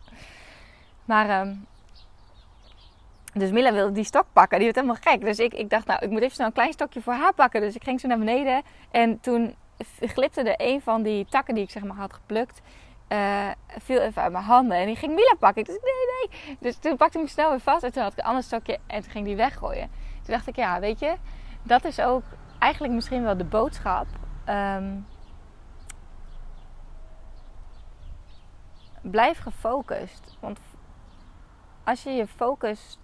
Maar 1.06 1.48
um, 1.48 1.68
dus 3.34 3.52
Mila 3.52 3.74
wilde 3.74 3.92
die 3.92 4.04
stok 4.04 4.26
pakken. 4.34 4.58
Die 4.60 4.72
werd 4.74 4.86
helemaal 4.86 5.14
gek. 5.14 5.22
Dus 5.22 5.40
ik, 5.40 5.54
ik 5.54 5.70
dacht, 5.70 5.86
nou, 5.86 6.00
ik 6.04 6.10
moet 6.10 6.22
even 6.22 6.34
snel 6.34 6.48
een 6.48 6.54
klein 6.54 6.74
stokje 6.74 7.02
voor 7.02 7.14
haar 7.14 7.34
pakken. 7.34 7.62
Dus 7.62 7.76
ik 7.76 7.84
ging 7.84 8.00
zo 8.00 8.08
naar 8.08 8.18
beneden. 8.18 8.62
En 8.92 9.20
toen 9.20 9.56
glipte 10.00 10.42
er 10.42 10.68
een 10.68 10.82
van 10.82 11.04
die 11.04 11.26
takken 11.26 11.54
die 11.54 11.64
ik 11.64 11.70
zeg 11.70 11.84
maar 11.84 11.98
had 11.98 12.14
geplukt. 12.14 12.62
Uh, 13.10 13.50
viel 13.68 14.00
even 14.00 14.22
uit 14.22 14.32
mijn 14.32 14.44
handen. 14.44 14.78
En 14.78 14.86
die 14.86 14.96
ging 14.96 15.16
Mila 15.16 15.36
pakken. 15.40 15.64
Dus 15.64 15.80
nee, 15.82 16.30
nee. 16.30 16.58
Dus 16.60 16.78
toen 16.78 16.98
pakte 16.98 17.18
ik 17.18 17.24
me 17.24 17.30
snel 17.30 17.50
weer 17.50 17.60
vast. 17.60 17.84
En 17.84 17.92
toen 17.92 18.04
had 18.04 18.12
ik 18.12 18.18
een 18.18 18.26
ander 18.26 18.44
stokje. 18.44 18.80
En 18.88 19.02
toen 19.02 19.12
ging 19.12 19.26
die 19.26 19.36
weggooien. 19.36 19.90
Toen 20.24 20.34
dacht 20.34 20.48
ik, 20.48 20.56
ja, 20.56 20.80
weet 20.80 21.00
je. 21.00 21.16
Dat 21.64 21.86
is 21.86 22.00
ook 22.00 22.24
eigenlijk 22.60 22.94
misschien 22.94 23.24
wel 23.24 23.38
de 23.38 23.44
boodschap. 23.44 24.06
Um, 24.50 25.06
blijf 29.02 29.40
gefocust. 29.40 30.38
Want 30.40 30.60
als 31.84 32.04
je 32.04 32.10
je 32.10 32.28
focus 32.28 33.00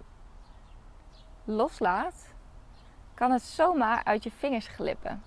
loslaat, 1.44 2.34
kan 3.14 3.30
het 3.30 3.42
zomaar 3.42 4.04
uit 4.04 4.22
je 4.22 4.30
vingers 4.30 4.66
glippen. 4.66 5.22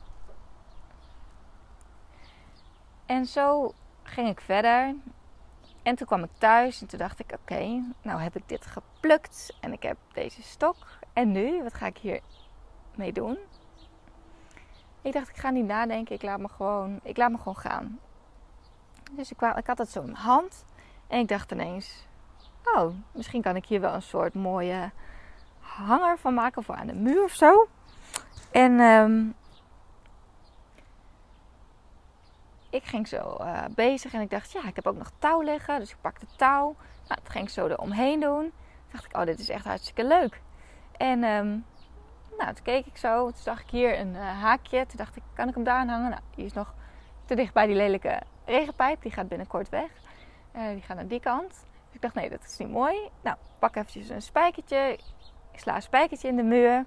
En 3.08 3.26
zo 3.26 3.74
ging 4.04 4.30
ik 4.30 4.42
verder. 4.42 4.96
En 5.84 5.96
toen 5.96 6.08
kwam 6.08 6.24
ik 6.24 6.30
thuis 6.38 6.82
en 6.82 6.88
toen 6.88 7.00
dacht 7.00 7.20
ik: 7.20 7.38
oké, 7.42 7.84
nou 8.02 8.22
heb 8.22 8.36
ik 8.36 8.44
dit 8.46 8.66
geplukt 8.66 9.58
en 9.62 9.74
ik 9.74 9.84
heb 9.84 9.98
deze 10.14 10.44
stok. 10.44 10.76
En 11.14 11.32
nu, 11.32 11.64
wat 11.64 11.74
ga 11.74 11.86
ik 11.86 11.98
hier 11.98 12.20
mee 12.96 13.14
doen? 13.14 13.38
Ik 15.02 15.14
dacht: 15.14 15.30
ik 15.30 15.38
ga 15.38 15.50
niet 15.50 15.66
nadenken, 15.66 16.16
ik 16.16 16.22
laat 16.22 16.40
me 16.40 16.48
gewoon, 16.48 17.00
ik 17.04 17.18
laat 17.18 17.32
me 17.32 17.38
gewoon 17.38 17.58
gaan. 17.58 18.00
Dus 19.12 19.32
ik, 19.32 19.42
ik 19.42 19.68
had 19.68 19.78
het 19.78 19.90
zo 19.90 20.02
in 20.02 20.14
hand 20.14 20.66
en 21.08 21.20
ik 21.20 21.28
dacht 21.28 21.52
ineens: 21.52 22.08
oh, 22.64 22.94
misschien 23.12 23.42
kan 23.42 23.56
ik 23.56 23.66
hier 23.66 23.82
wel 23.82 23.94
een 23.94 24.02
soort 24.02 24.34
mooie 24.34 24.92
hanger 25.60 26.18
van 26.18 26.34
maken 26.34 26.64
voor 26.64 26.76
aan 26.76 26.88
de 26.88 26.94
muur 26.94 27.24
of 27.24 27.34
zo. 27.34 27.68
En 28.52 28.80
um, 28.80 29.36
ik 32.70 32.84
ging 32.84 33.08
zo 33.08 33.38
uh, 33.40 33.64
bezig 33.70 34.14
en 34.14 34.22
ik 34.22 34.30
dacht, 34.30 34.52
ja, 34.52 34.68
ik 34.68 34.76
heb 34.76 34.88
ook 34.88 34.98
nog 34.98 35.12
touw 35.20 35.42
liggen. 35.42 35.80
Dus 35.80 35.92
ik 35.92 35.98
pakte 36.02 36.26
touw. 36.36 36.76
Nou, 37.08 37.20
dat 37.24 37.30
ging 37.30 37.44
ik 37.44 37.50
zo 37.50 37.68
eromheen 37.68 38.20
doen. 38.20 38.42
Toen 38.42 38.92
dacht 38.92 39.06
ik, 39.06 39.18
oh, 39.18 39.26
dit 39.26 39.40
is 39.40 39.50
echt 39.50 39.66
hartstikke 39.66 40.06
leuk. 40.06 40.42
En 40.98 41.24
um, 41.24 41.66
nou, 42.38 42.54
toen 42.54 42.64
keek 42.64 42.86
ik 42.86 42.98
zo. 42.98 43.26
Toen 43.26 43.42
zag 43.42 43.62
ik 43.62 43.70
hier 43.70 44.00
een 44.00 44.14
uh, 44.14 44.42
haakje. 44.42 44.86
Toen 44.86 44.98
dacht 44.98 45.16
ik, 45.16 45.24
kan 45.34 45.48
ik 45.48 45.54
hem 45.54 45.64
daar 45.64 45.80
aan 45.80 45.88
hangen? 45.88 46.10
Nou, 46.10 46.22
die 46.36 46.46
is 46.46 46.54
nog 46.54 46.74
te 47.26 47.36
dicht 47.36 47.54
bij 47.54 47.66
die 47.66 47.76
lelijke 47.76 48.22
regenpijp. 48.46 49.02
Die 49.02 49.12
gaat 49.12 49.28
binnenkort 49.28 49.70
weg. 49.70 49.90
Uh, 50.56 50.68
die 50.68 50.82
gaat 50.82 50.96
naar 50.96 51.08
die 51.08 51.20
kant. 51.20 51.50
Dus 51.50 51.96
ik 51.96 52.02
dacht, 52.02 52.14
nee, 52.14 52.30
dat 52.30 52.44
is 52.44 52.58
niet 52.58 52.70
mooi. 52.70 53.10
Nou, 53.22 53.38
pak 53.60 53.76
eventjes 53.76 54.10
een 54.10 54.22
spijkertje. 54.22 54.98
Ik 55.52 55.60
sla 55.60 55.76
een 55.76 55.82
spijkertje 55.82 56.28
in 56.28 56.36
de 56.36 56.44
muur. 56.44 56.86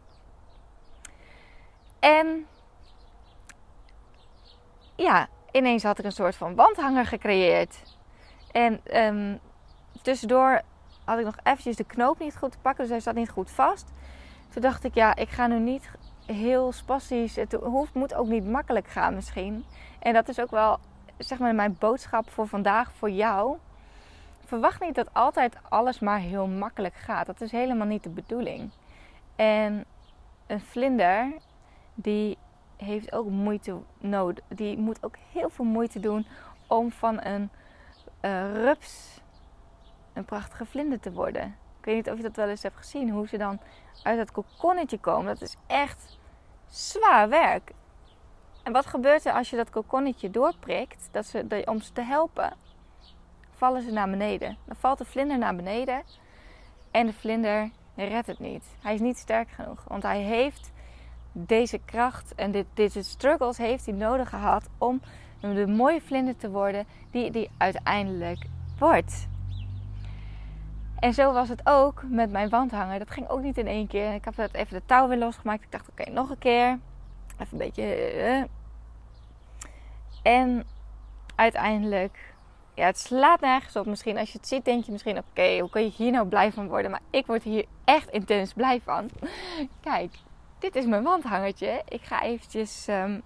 En 1.99 2.47
ja, 4.97 5.29
ineens 5.53 5.83
had 5.83 5.99
ik 5.99 6.05
een 6.05 6.13
soort 6.13 6.37
van 6.37 6.55
wandhanger 6.55 7.07
gecreëerd. 7.07 7.83
En 8.53 8.81
um, 8.97 9.39
tussendoor 10.03 10.63
had 11.05 11.19
ik 11.19 11.25
nog 11.25 11.37
eventjes 11.43 11.77
de 11.77 11.85
knoop 11.85 12.19
niet 12.19 12.37
goed 12.37 12.51
te 12.53 12.59
pakken, 12.59 12.83
dus 12.83 12.93
hij 12.93 13.01
zat 13.01 13.15
niet 13.15 13.31
goed 13.31 13.51
vast. 13.51 13.93
Toen 14.49 14.63
dacht 14.63 14.85
ik, 14.85 14.95
ja, 14.95 15.17
ik 15.17 15.29
ga 15.29 15.47
nu 15.47 15.59
niet 15.59 15.91
heel 16.27 16.73
spastisch. 16.73 17.37
Het 17.37 17.53
hoeft, 17.53 17.95
moet 17.95 18.15
ook 18.15 18.27
niet 18.27 18.47
makkelijk 18.47 18.89
gaan 18.89 19.15
misschien. 19.15 19.65
En 19.99 20.13
dat 20.13 20.29
is 20.29 20.41
ook 20.41 20.51
wel, 20.51 20.79
zeg 21.19 21.39
maar, 21.39 21.55
mijn 21.55 21.77
boodschap 21.79 22.31
voor 22.31 22.49
vandaag 22.49 22.93
voor 22.93 23.11
jou 23.11 23.57
verwacht 24.45 24.81
niet 24.81 24.95
dat 24.95 25.15
altijd 25.15 25.57
alles 25.69 25.99
maar 25.99 26.19
heel 26.19 26.47
makkelijk 26.47 26.95
gaat. 26.95 27.27
Dat 27.27 27.41
is 27.41 27.51
helemaal 27.51 27.87
niet 27.87 28.03
de 28.03 28.09
bedoeling. 28.09 28.71
En 29.37 29.85
een 30.47 30.61
vlinder, 30.61 31.33
die 31.95 32.39
heeft 32.81 33.13
ook 33.13 33.29
moeite 33.29 33.77
nodig. 33.99 34.45
Die 34.49 34.79
moet 34.79 35.05
ook 35.05 35.17
heel 35.33 35.51
veel 35.51 35.65
moeite 35.65 36.01
doen 36.01 36.27
om 36.67 36.91
van 36.91 37.25
een 37.25 37.51
uh, 38.23 38.53
rups 38.55 39.21
een 40.13 40.25
prachtige 40.25 40.67
vlinder 40.67 41.01
te 41.01 41.13
worden. 41.13 41.57
Ik 41.79 41.85
weet 41.85 41.95
niet 41.95 42.11
of 42.11 42.17
je 42.17 42.23
dat 42.23 42.37
wel 42.37 42.49
eens 42.49 42.63
hebt 42.63 42.77
gezien. 42.77 43.11
Hoe 43.11 43.29
ze 43.29 43.39
dan 43.39 43.61
uit 44.03 44.19
dat 44.19 44.33
kokonnetje 44.33 44.99
komen. 44.99 45.25
Dat 45.25 45.43
is 45.43 45.57
echt 45.67 46.19
zwaar 46.69 47.29
werk. 47.29 47.73
En 48.63 48.73
wat 48.73 48.87
gebeurt 48.87 49.25
er 49.25 49.33
als 49.33 49.51
je 49.51 49.57
dat 49.57 49.71
kokonnetje 49.71 50.31
doorprikt? 50.31 51.09
Dat 51.11 51.27
ze, 51.27 51.63
om 51.65 51.81
ze 51.81 51.93
te 51.93 52.03
helpen 52.03 52.53
vallen 53.61 53.83
ze 53.83 53.91
naar 53.91 54.11
beneden. 54.11 54.57
Dan 54.65 54.77
valt 54.77 54.99
de 54.99 55.05
vlinder 55.05 55.39
naar 55.39 55.57
beneden 55.57 56.03
en 56.91 57.07
de 57.07 57.13
vlinder 57.13 57.71
redt 57.97 58.27
het 58.27 58.39
niet. 58.39 58.65
Hij 58.83 58.95
is 58.95 59.01
niet 59.01 59.19
sterk 59.19 59.51
genoeg, 59.51 59.85
want 59.89 60.03
hij 60.03 60.21
heeft 60.21 60.73
deze 61.33 61.81
kracht 61.85 62.35
en 62.35 62.51
dit, 62.51 62.67
deze 62.75 63.03
struggles 63.03 63.59
heeft 63.59 63.87
hij 63.87 63.95
nodig 63.95 64.29
gehad 64.29 64.69
om 64.79 65.01
de 65.41 65.67
mooie 65.67 66.01
vlinder 66.01 66.37
te 66.37 66.51
worden 66.51 66.87
die 67.11 67.31
hij 67.31 67.51
uiteindelijk 67.57 68.47
wordt. 68.79 69.29
En 70.99 71.15
zo 71.15 71.33
was 71.33 71.49
het 71.49 71.61
ook 71.65 72.03
met 72.09 72.31
mijn 72.31 72.49
wandhanger. 72.49 72.99
Dat 72.99 73.11
ging 73.11 73.29
ook 73.29 73.43
niet 73.43 73.59
in 73.59 73.67
één 73.67 73.87
keer. 73.87 74.15
Ik 74.15 74.25
heb 74.25 74.35
dat 74.35 74.55
even 74.55 74.77
de 74.77 74.87
touw 74.87 75.09
weer 75.09 75.19
losgemaakt. 75.19 75.63
Ik 75.63 75.73
dacht, 75.73 75.89
oké, 75.89 76.11
nog 76.11 76.31
een 76.31 76.39
keer. 76.39 76.79
Even 77.39 77.47
een 77.51 77.59
beetje. 77.59 78.15
Uh. 78.17 78.45
En 80.23 80.67
uiteindelijk 81.35 82.31
ja, 82.75 82.87
het 82.87 82.99
slaat 82.99 83.41
nergens 83.41 83.77
op. 83.77 83.87
Misschien 83.87 84.19
als 84.19 84.33
je 84.33 84.39
het 84.39 84.49
ziet, 84.49 84.65
denk 84.65 84.85
je 84.85 84.93
misschien: 84.93 85.19
oké, 85.19 85.59
hoe 85.59 85.71
kan 85.71 85.83
je 85.83 85.93
hier 85.97 86.11
nou 86.11 86.29
blij 86.29 86.53
van 86.53 86.69
worden? 86.69 86.91
Maar 86.91 87.01
ik 87.11 87.27
word 87.27 87.43
hier 87.43 87.65
echt 87.85 88.11
intens 88.11 88.53
blij 88.53 88.81
van. 88.85 89.11
Kijk, 89.81 90.13
dit 90.61 90.77
is 90.77 90.87
mijn 90.87 91.03
wandhangertje. 91.03 91.83
Ik 91.89 92.03
ga 92.03 92.23
eventjes 92.23 92.87
um, 92.89 93.23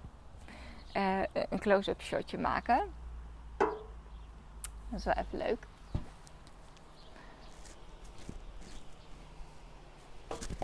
uh, 0.96 1.22
een 1.32 1.58
close-up 1.58 2.02
shotje 2.02 2.38
maken. 2.38 2.92
Dat 4.88 4.98
is 4.98 5.04
wel 5.04 5.14
even 5.14 5.38
leuk. 5.38 5.66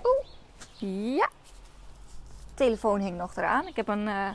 Oeh, 0.05 1.17
ja. 1.17 1.29
telefoon 2.55 3.01
hing 3.01 3.17
nog 3.17 3.37
eraan. 3.37 3.67
Ik 3.67 3.77
heb 3.77 3.89
een, 3.89 4.07
uh, 4.07 4.31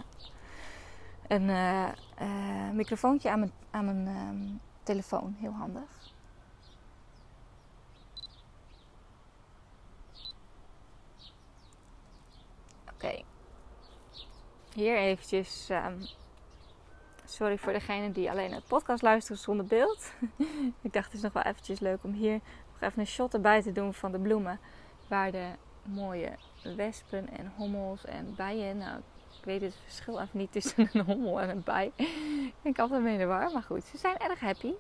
een 1.28 1.50
uh, 1.50 2.70
microfoontje 2.74 3.30
aan 3.30 3.40
mijn, 3.40 3.52
aan 3.72 3.86
mijn 3.86 4.08
ehm, 4.08 4.58
telefoon. 4.84 5.36
Heel 5.40 5.54
handig. 5.54 6.05
Oké. 12.96 13.22
Hier 14.74 14.98
eventjes... 14.98 15.70
Um, 15.70 15.98
sorry 17.26 17.58
voor 17.58 17.74
degene 17.74 18.12
die 18.12 18.30
alleen 18.30 18.54
het 18.54 18.68
podcast 18.68 19.02
luisteren 19.02 19.42
zonder 19.42 19.66
beeld. 19.66 20.14
ik 20.82 20.94
dacht 20.94 21.06
het 21.06 21.14
is 21.14 21.22
nog 21.22 21.34
wel 21.34 21.44
eventjes 21.44 21.80
leuk 21.80 22.04
om 22.04 22.14
hier 22.14 22.40
nog 22.72 22.82
even 22.82 23.00
een 23.00 23.08
shot 23.08 23.34
erbij 23.34 23.62
te 23.62 23.72
doen 23.72 23.94
van 23.94 24.12
de 24.12 24.20
bloemen. 24.20 24.60
Waar 25.08 25.32
de 25.32 25.48
mooie 25.84 26.32
wespen 26.76 27.30
en 27.38 27.52
hommels 27.56 28.06
en 28.06 28.34
bijen. 28.36 28.78
Nou, 28.78 28.98
ik 29.40 29.46
weet 29.46 29.62
het 29.62 29.76
verschil 29.84 30.20
even 30.20 30.40
niet 30.40 30.52
tussen 30.52 30.90
een 30.94 31.06
hommel 31.06 31.42
en 31.42 31.50
een 31.50 31.64
bij. 31.64 31.92
ik 32.48 32.54
denk 32.62 32.80
altijd 32.80 33.02
mee 33.02 33.14
in 33.14 33.20
de 33.20 33.26
war, 33.26 33.52
maar 33.52 33.64
goed, 33.64 33.84
ze 33.84 33.98
zijn 33.98 34.18
erg 34.18 34.40
happy. 34.40 34.74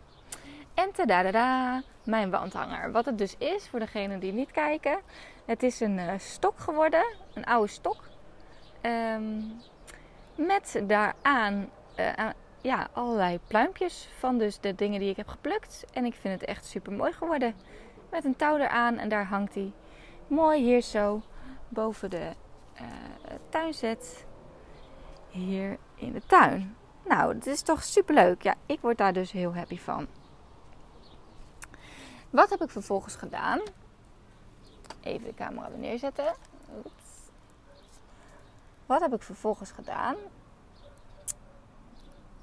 En 0.73 0.91
tadadada, 0.91 1.83
mijn 2.03 2.29
wandhanger. 2.29 2.91
Wat 2.91 3.05
het 3.05 3.17
dus 3.17 3.37
is, 3.37 3.67
voor 3.67 3.79
degenen 3.79 4.19
die 4.19 4.33
niet 4.33 4.51
kijken. 4.51 4.99
Het 5.45 5.63
is 5.63 5.79
een 5.79 5.97
uh, 5.97 6.13
stok 6.17 6.59
geworden, 6.59 7.05
een 7.33 7.45
oude 7.45 7.71
stok. 7.71 8.03
Um, 8.81 9.61
met 10.35 10.81
daaraan 10.83 11.69
uh, 11.99 12.29
ja, 12.61 12.87
allerlei 12.93 13.39
pluimpjes 13.47 14.09
van 14.17 14.37
dus 14.37 14.59
de 14.59 14.75
dingen 14.75 14.99
die 14.99 15.09
ik 15.09 15.17
heb 15.17 15.27
geplukt. 15.27 15.85
En 15.93 16.05
ik 16.05 16.13
vind 16.13 16.39
het 16.39 16.49
echt 16.49 16.65
super 16.65 16.93
mooi 16.93 17.13
geworden. 17.13 17.55
Met 18.11 18.25
een 18.25 18.35
touw 18.35 18.57
eraan 18.57 18.97
en 18.97 19.09
daar 19.09 19.25
hangt 19.25 19.55
hij 19.55 19.71
mooi 20.27 20.61
hier 20.63 20.81
zo 20.81 21.21
boven 21.67 22.09
de 22.09 22.31
uh, 22.81 22.87
tuinzet. 23.49 24.25
Hier 25.29 25.77
in 25.95 26.11
de 26.11 26.21
tuin. 26.25 26.75
Nou, 27.05 27.33
het 27.33 27.47
is 27.47 27.61
toch 27.61 27.83
super 27.83 28.15
leuk. 28.15 28.41
Ja, 28.41 28.55
ik 28.65 28.79
word 28.81 28.97
daar 28.97 29.13
dus 29.13 29.31
heel 29.31 29.55
happy 29.55 29.79
van. 29.79 30.07
Wat 32.29 32.49
heb 32.49 32.61
ik 32.61 32.69
vervolgens 32.69 33.15
gedaan? 33.15 33.61
Even 35.05 35.27
de 35.27 35.33
camera 35.33 35.69
weer 35.69 35.79
neerzetten. 35.79 36.33
Oeps. 36.77 37.31
Wat 38.85 39.01
heb 39.01 39.13
ik 39.13 39.21
vervolgens 39.21 39.71
gedaan? 39.71 40.15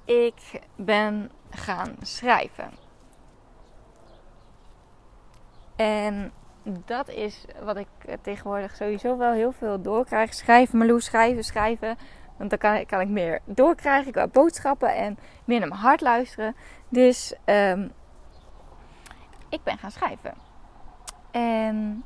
Ik 0.05 0.61
ben 0.75 1.31
gaan 1.49 1.95
schrijven. 2.01 2.71
En 5.75 6.31
dat 6.63 7.09
is 7.09 7.45
wat 7.63 7.77
ik 7.77 7.87
tegenwoordig 8.21 8.75
sowieso 8.75 9.17
wel 9.17 9.31
heel 9.31 9.51
veel 9.51 9.81
doorkrijg. 9.81 10.33
Schrijven, 10.33 10.77
Marloes, 10.77 11.05
schrijven, 11.05 11.43
schrijven. 11.43 11.97
Want 12.37 12.49
dan 12.49 12.59
kan, 12.59 12.85
kan 12.85 12.99
ik 12.99 13.07
meer 13.07 13.41
doorkrijgen. 13.45 14.13
Wil 14.13 14.27
boodschappen 14.27 14.95
en 14.95 15.17
meer 15.45 15.59
naar 15.59 15.69
mijn 15.69 15.81
hart 15.81 16.01
luisteren. 16.01 16.55
Dus 16.89 17.35
um, 17.45 17.91
ik 19.49 19.63
ben 19.63 19.77
gaan 19.77 19.91
schrijven. 19.91 20.33
En 21.31 22.05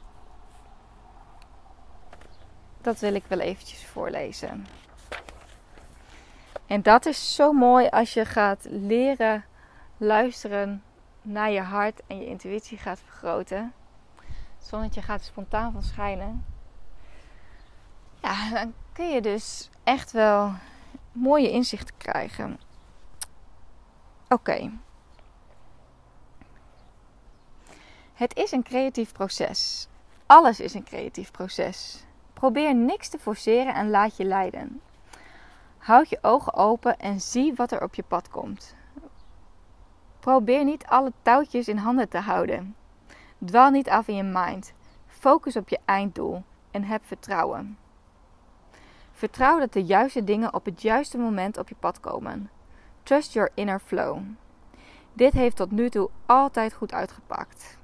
dat 2.87 2.99
wil 2.99 3.13
ik 3.13 3.23
wel 3.27 3.39
eventjes 3.39 3.85
voorlezen. 3.85 4.67
En 6.65 6.81
dat 6.81 7.05
is 7.05 7.35
zo 7.35 7.51
mooi 7.51 7.87
als 7.87 8.13
je 8.13 8.25
gaat 8.25 8.65
leren 8.69 9.45
luisteren 9.97 10.83
naar 11.21 11.51
je 11.51 11.61
hart 11.61 12.01
en 12.07 12.17
je 12.17 12.25
intuïtie 12.25 12.77
gaat 12.77 12.99
vergroten. 12.99 13.73
Zonnetje 14.57 15.01
gaat 15.01 15.23
spontaan 15.23 15.71
van 15.71 15.83
schijnen. 15.83 16.45
Ja, 18.21 18.49
dan 18.49 18.73
kun 18.93 19.09
je 19.09 19.21
dus 19.21 19.69
echt 19.83 20.11
wel 20.11 20.53
mooie 21.11 21.51
inzichten 21.51 21.97
krijgen. 21.97 22.59
Oké. 24.29 24.71
Het 28.13 28.35
is 28.35 28.51
een 28.51 28.63
creatief 28.63 29.11
proces. 29.11 29.87
Alles 30.25 30.59
is 30.59 30.73
een 30.73 30.83
creatief 30.83 31.31
proces. 31.31 32.05
Probeer 32.37 32.75
niks 32.75 33.09
te 33.09 33.19
forceren 33.19 33.73
en 33.73 33.89
laat 33.89 34.17
je 34.17 34.25
leiden. 34.25 34.81
Houd 35.77 36.09
je 36.09 36.17
ogen 36.21 36.53
open 36.53 36.99
en 36.99 37.21
zie 37.21 37.53
wat 37.55 37.71
er 37.71 37.83
op 37.83 37.95
je 37.95 38.03
pad 38.03 38.29
komt. 38.29 38.75
Probeer 40.19 40.63
niet 40.63 40.85
alle 40.85 41.11
touwtjes 41.21 41.67
in 41.67 41.77
handen 41.77 42.09
te 42.09 42.17
houden. 42.17 42.75
Dwaal 43.45 43.69
niet 43.69 43.89
af 43.89 44.07
in 44.07 44.15
je 44.15 44.23
mind. 44.23 44.73
Focus 45.07 45.55
op 45.55 45.69
je 45.69 45.79
einddoel 45.85 46.43
en 46.71 46.83
heb 46.83 47.05
vertrouwen. 47.05 47.77
Vertrouw 49.11 49.59
dat 49.59 49.73
de 49.73 49.83
juiste 49.83 50.23
dingen 50.23 50.53
op 50.53 50.65
het 50.65 50.81
juiste 50.81 51.17
moment 51.17 51.57
op 51.57 51.69
je 51.69 51.75
pad 51.79 51.99
komen. 51.99 52.49
Trust 53.03 53.33
your 53.33 53.51
inner 53.53 53.79
flow. 53.79 54.19
Dit 55.13 55.33
heeft 55.33 55.55
tot 55.55 55.71
nu 55.71 55.89
toe 55.89 56.09
altijd 56.25 56.73
goed 56.73 56.93
uitgepakt. 56.93 57.77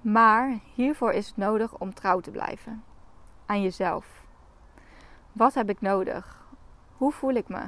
Maar 0.00 0.58
hiervoor 0.74 1.12
is 1.12 1.26
het 1.26 1.36
nodig 1.36 1.78
om 1.78 1.94
trouw 1.94 2.20
te 2.20 2.30
blijven 2.30 2.92
aan 3.46 3.62
jezelf. 3.62 4.22
Wat 5.32 5.54
heb 5.54 5.70
ik 5.70 5.80
nodig? 5.80 6.46
Hoe 6.96 7.12
voel 7.12 7.34
ik 7.34 7.48
me? 7.48 7.62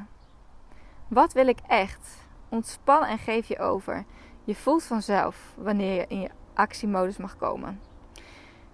Wat 1.09 1.33
wil 1.33 1.47
ik 1.47 1.59
echt? 1.67 2.25
Ontspan 2.49 3.05
en 3.05 3.19
geef 3.19 3.49
je 3.49 3.59
over. 3.59 4.05
Je 4.45 4.55
voelt 4.55 4.83
vanzelf 4.83 5.55
wanneer 5.57 5.95
je 5.95 6.07
in 6.09 6.21
je 6.21 6.31
actiemodus 6.55 7.17
mag 7.17 7.37
komen. 7.37 7.81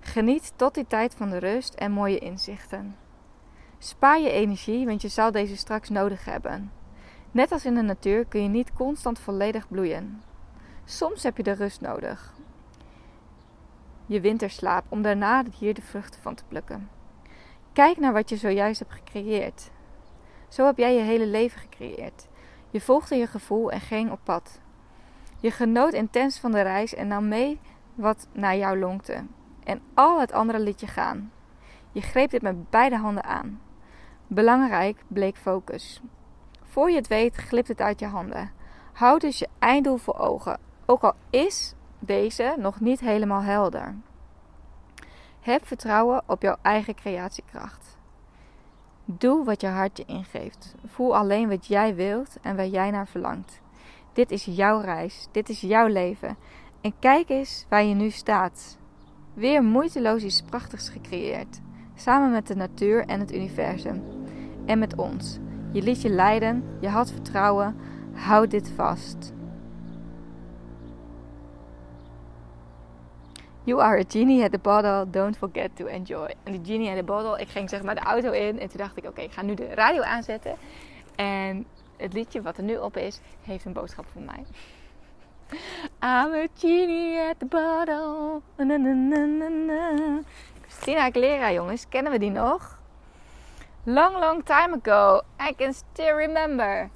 Geniet 0.00 0.52
tot 0.56 0.74
die 0.74 0.86
tijd 0.86 1.14
van 1.14 1.30
de 1.30 1.38
rust 1.38 1.74
en 1.74 1.92
mooie 1.92 2.18
inzichten. 2.18 2.96
Spaar 3.78 4.20
je 4.20 4.30
energie, 4.30 4.86
want 4.86 5.02
je 5.02 5.08
zal 5.08 5.30
deze 5.30 5.56
straks 5.56 5.88
nodig 5.88 6.24
hebben. 6.24 6.72
Net 7.30 7.52
als 7.52 7.64
in 7.64 7.74
de 7.74 7.82
natuur 7.82 8.24
kun 8.24 8.42
je 8.42 8.48
niet 8.48 8.72
constant 8.72 9.18
volledig 9.18 9.68
bloeien. 9.68 10.22
Soms 10.84 11.22
heb 11.22 11.36
je 11.36 11.42
de 11.42 11.52
rust 11.52 11.80
nodig. 11.80 12.34
Je 14.06 14.20
winterslaap 14.20 14.84
om 14.88 15.02
daarna 15.02 15.44
hier 15.58 15.74
de 15.74 15.82
vruchten 15.82 16.22
van 16.22 16.34
te 16.34 16.44
plukken. 16.48 16.90
Kijk 17.72 17.96
naar 17.96 18.12
wat 18.12 18.28
je 18.28 18.36
zojuist 18.36 18.78
hebt 18.78 18.92
gecreëerd. 18.92 19.70
Zo 20.48 20.66
heb 20.66 20.78
jij 20.78 20.94
je 20.94 21.00
hele 21.00 21.26
leven 21.26 21.60
gecreëerd. 21.60 22.28
Je 22.70 22.80
volgde 22.80 23.16
je 23.16 23.26
gevoel 23.26 23.70
en 23.70 23.80
ging 23.80 24.10
op 24.10 24.20
pad. 24.22 24.60
Je 25.40 25.50
genoot 25.50 25.92
intens 25.92 26.38
van 26.38 26.52
de 26.52 26.60
reis 26.60 26.94
en 26.94 27.08
nam 27.08 27.28
mee 27.28 27.60
wat 27.94 28.28
naar 28.32 28.56
jou 28.56 28.78
lonkte. 28.78 29.24
En 29.64 29.80
al 29.94 30.20
het 30.20 30.32
andere 30.32 30.58
liet 30.58 30.80
je 30.80 30.86
gaan. 30.86 31.32
Je 31.92 32.00
greep 32.00 32.30
dit 32.30 32.42
met 32.42 32.70
beide 32.70 32.96
handen 32.96 33.24
aan. 33.24 33.60
Belangrijk 34.26 35.04
bleek 35.08 35.36
focus. 35.36 36.00
Voor 36.62 36.90
je 36.90 36.96
het 36.96 37.08
weet, 37.08 37.36
glipt 37.36 37.68
het 37.68 37.80
uit 37.80 38.00
je 38.00 38.06
handen. 38.06 38.52
Houd 38.92 39.20
dus 39.20 39.38
je 39.38 39.48
einddoel 39.58 39.96
voor 39.96 40.18
ogen, 40.18 40.58
ook 40.86 41.02
al 41.02 41.14
is 41.30 41.74
deze 42.06 42.54
nog 42.58 42.80
niet 42.80 43.00
helemaal 43.00 43.42
helder. 43.42 43.94
Heb 45.40 45.66
vertrouwen 45.66 46.22
op 46.26 46.42
jouw 46.42 46.56
eigen 46.62 46.94
creatiekracht. 46.94 47.96
Doe 49.04 49.44
wat 49.44 49.60
je 49.60 49.66
hart 49.66 49.96
je 49.96 50.04
ingeeft. 50.06 50.74
Voel 50.86 51.16
alleen 51.16 51.48
wat 51.48 51.66
jij 51.66 51.94
wilt 51.94 52.36
en 52.42 52.56
waar 52.56 52.66
jij 52.66 52.90
naar 52.90 53.08
verlangt. 53.08 53.60
Dit 54.12 54.30
is 54.30 54.44
jouw 54.44 54.80
reis, 54.80 55.28
dit 55.32 55.48
is 55.48 55.60
jouw 55.60 55.86
leven. 55.86 56.36
En 56.80 56.94
kijk 56.98 57.28
eens 57.28 57.66
waar 57.68 57.84
je 57.84 57.94
nu 57.94 58.10
staat. 58.10 58.78
Weer 59.34 59.62
moeiteloos 59.62 60.22
iets 60.22 60.42
prachtigs 60.42 60.88
gecreëerd. 60.88 61.60
Samen 61.94 62.30
met 62.30 62.46
de 62.46 62.56
natuur 62.56 63.06
en 63.06 63.20
het 63.20 63.34
universum. 63.34 64.02
En 64.66 64.78
met 64.78 64.96
ons. 64.96 65.38
Je 65.72 65.82
liet 65.82 66.02
je 66.02 66.10
leiden, 66.10 66.64
je 66.80 66.88
had 66.88 67.10
vertrouwen. 67.10 67.76
Houd 68.12 68.50
dit 68.50 68.70
vast. 68.70 69.32
You 73.64 73.80
are 73.80 73.98
a 73.98 74.04
genie 74.08 74.42
at 74.42 74.50
the 74.50 74.58
bottle, 74.58 75.10
don't 75.10 75.36
forget 75.36 75.76
to 75.76 75.86
enjoy. 75.86 76.34
En 76.44 76.52
die 76.52 76.60
genie 76.64 76.90
at 76.90 76.96
the 76.96 77.02
bottle, 77.02 77.40
ik 77.40 77.48
ging 77.48 77.68
zeg 77.68 77.82
maar 77.82 77.94
de 77.94 78.00
auto 78.00 78.30
in 78.30 78.60
en 78.60 78.68
toen 78.68 78.78
dacht 78.78 78.96
ik, 78.96 79.04
oké, 79.04 79.20
ik 79.20 79.32
ga 79.32 79.42
nu 79.42 79.54
de 79.54 79.74
radio 79.74 80.02
aanzetten. 80.02 80.56
En 81.16 81.66
het 81.96 82.12
liedje 82.12 82.42
wat 82.42 82.56
er 82.56 82.62
nu 82.62 82.76
op 82.76 82.96
is, 82.96 83.20
heeft 83.42 83.64
een 83.64 83.72
boodschap 83.72 84.04
voor 84.12 84.22
mij. 84.22 84.44
I'm 86.00 86.32
a 86.34 86.46
genie 86.58 87.20
at 87.20 87.38
the 87.38 87.46
bottle. 87.46 88.40
Na, 88.56 88.76
na, 88.76 89.48
na, 89.48 90.20
Christina 90.62 91.00
Aguilera, 91.00 91.52
jongens, 91.52 91.88
kennen 91.88 92.12
we 92.12 92.18
die 92.18 92.30
nog? 92.30 92.80
Long, 93.82 94.18
long 94.18 94.44
time 94.44 94.80
ago. 94.82 95.20
I 95.48 95.54
can 95.54 95.74
still 95.74 96.14
remember. 96.14 96.90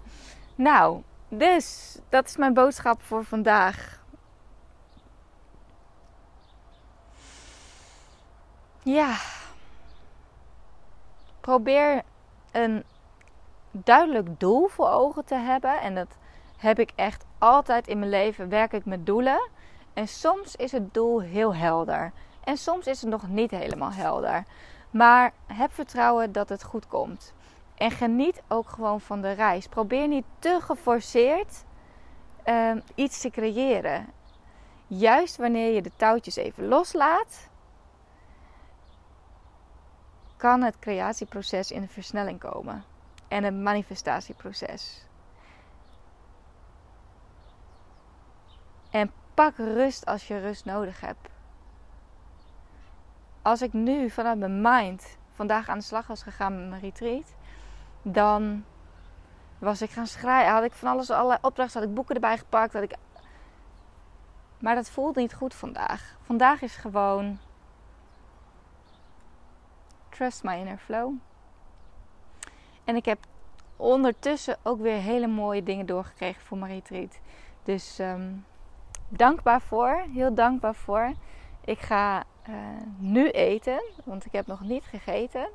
Nou, 0.55 1.03
dus 1.29 1.99
dat 2.09 2.27
is 2.27 2.37
mijn 2.37 2.55
boodschap 2.55 3.03
voor 3.03 3.25
vandaag. 3.25 3.96
Ja. 8.87 9.17
Probeer 11.41 12.03
een 12.53 12.85
duidelijk 13.71 14.41
doel 14.41 14.69
voor 14.69 14.89
ogen 14.89 15.25
te 15.25 15.35
hebben. 15.35 15.81
En 15.81 15.95
dat 15.95 16.19
heb 16.57 16.79
ik 16.79 16.93
echt 16.95 17.25
altijd 17.39 17.89
in 17.89 17.99
mijn 17.99 18.11
leven. 18.11 18.49
Werk 18.49 18.73
ik 18.73 18.85
met 18.85 19.07
doelen. 19.07 19.49
En 19.95 20.09
soms 20.09 20.57
is 20.57 20.73
het 20.73 20.95
doel 20.95 21.21
heel 21.21 21.55
helder. 21.55 22.13
En 22.45 22.57
soms 22.57 22.87
is 22.87 23.01
het 23.01 23.11
nog 23.11 23.29
niet 23.29 23.51
helemaal 23.51 23.93
helder. 23.93 24.45
Maar 24.91 25.33
heb 25.47 25.73
vertrouwen 25.73 26.33
dat 26.33 26.49
het 26.49 26.65
goed 26.65 26.87
komt. 26.87 27.35
En 27.75 27.91
geniet 27.91 28.43
ook 28.49 28.69
gewoon 28.69 29.01
van 29.01 29.21
de 29.21 29.33
reis. 29.33 29.67
Probeer 29.67 30.09
niet 30.09 30.27
te 30.39 30.59
geforceerd 30.61 31.65
uh, 32.45 32.77
iets 32.95 33.21
te 33.21 33.31
creëren. 33.31 34.07
Juist 34.87 35.37
wanneer 35.37 35.75
je 35.75 35.83
de 35.83 35.93
touwtjes 35.97 36.37
even 36.37 36.69
loslaat, 36.69 37.49
kan 40.37 40.63
het 40.63 40.79
creatieproces 40.79 41.71
in 41.71 41.81
de 41.81 41.89
versnelling 41.89 42.39
komen. 42.39 42.85
En 43.29 43.45
het 43.45 43.55
manifestatieproces. 43.55 45.07
En 48.91 49.13
pak 49.35 49.57
rust 49.57 50.07
als 50.07 50.29
je 50.29 50.39
rust 50.41 50.65
nodig 50.65 51.01
hebt. 51.01 51.29
Als 53.43 53.63
ik 53.63 53.73
nu 53.73 54.11
vanuit 54.11 54.39
mijn 54.39 54.61
mind 54.61 55.17
vandaag 55.33 55.69
aan 55.69 55.79
de 55.79 55.85
slag 55.85 56.07
was 56.07 56.23
gegaan 56.23 56.57
met 56.57 56.69
mijn 56.69 56.81
retreat, 56.81 57.35
dan 58.03 58.65
was 59.59 59.83
ik 59.83 59.91
gaan 59.91 60.07
schrijven. 60.07 60.53
Had 60.53 60.65
ik 60.65 60.73
van 60.73 60.89
alles, 60.89 61.11
allerlei 61.11 61.39
opdrachten, 61.43 61.81
had 61.81 61.89
ik 61.89 61.95
boeken 61.95 62.15
erbij 62.15 62.39
gepakt. 62.39 62.73
Had 62.73 62.83
ik... 62.83 62.95
Maar 64.59 64.75
dat 64.75 64.91
voelt 64.91 65.17
niet 65.17 65.35
goed 65.35 65.55
vandaag. 65.55 66.17
Vandaag 66.23 66.63
is 66.63 66.77
gewoon 66.77 67.39
trust 70.17 70.43
my 70.43 70.57
inner 70.59 70.79
flow. 70.79 71.13
En 72.85 72.97
ik 72.97 73.05
heb 73.05 73.19
ondertussen 73.77 74.57
ook 74.63 74.81
weer 74.81 75.01
hele 75.01 75.27
mooie 75.27 75.63
dingen 75.63 75.87
doorgekregen 75.87 76.43
voor 76.43 76.59
mijn 76.59 76.73
retreat. 76.73 77.19
Dus 77.63 77.99
um, 77.99 78.45
dankbaar 79.09 79.61
voor, 79.61 80.05
heel 80.13 80.35
dankbaar 80.35 80.75
voor. 80.75 81.13
Ik 81.65 81.79
ga 81.79 82.25
uh, 82.49 82.57
nu 82.97 83.31
eten, 83.31 83.83
want 84.05 84.25
ik 84.25 84.33
heb 84.33 84.47
nog 84.47 84.61
niet 84.61 84.85
gegeten. 84.85 85.49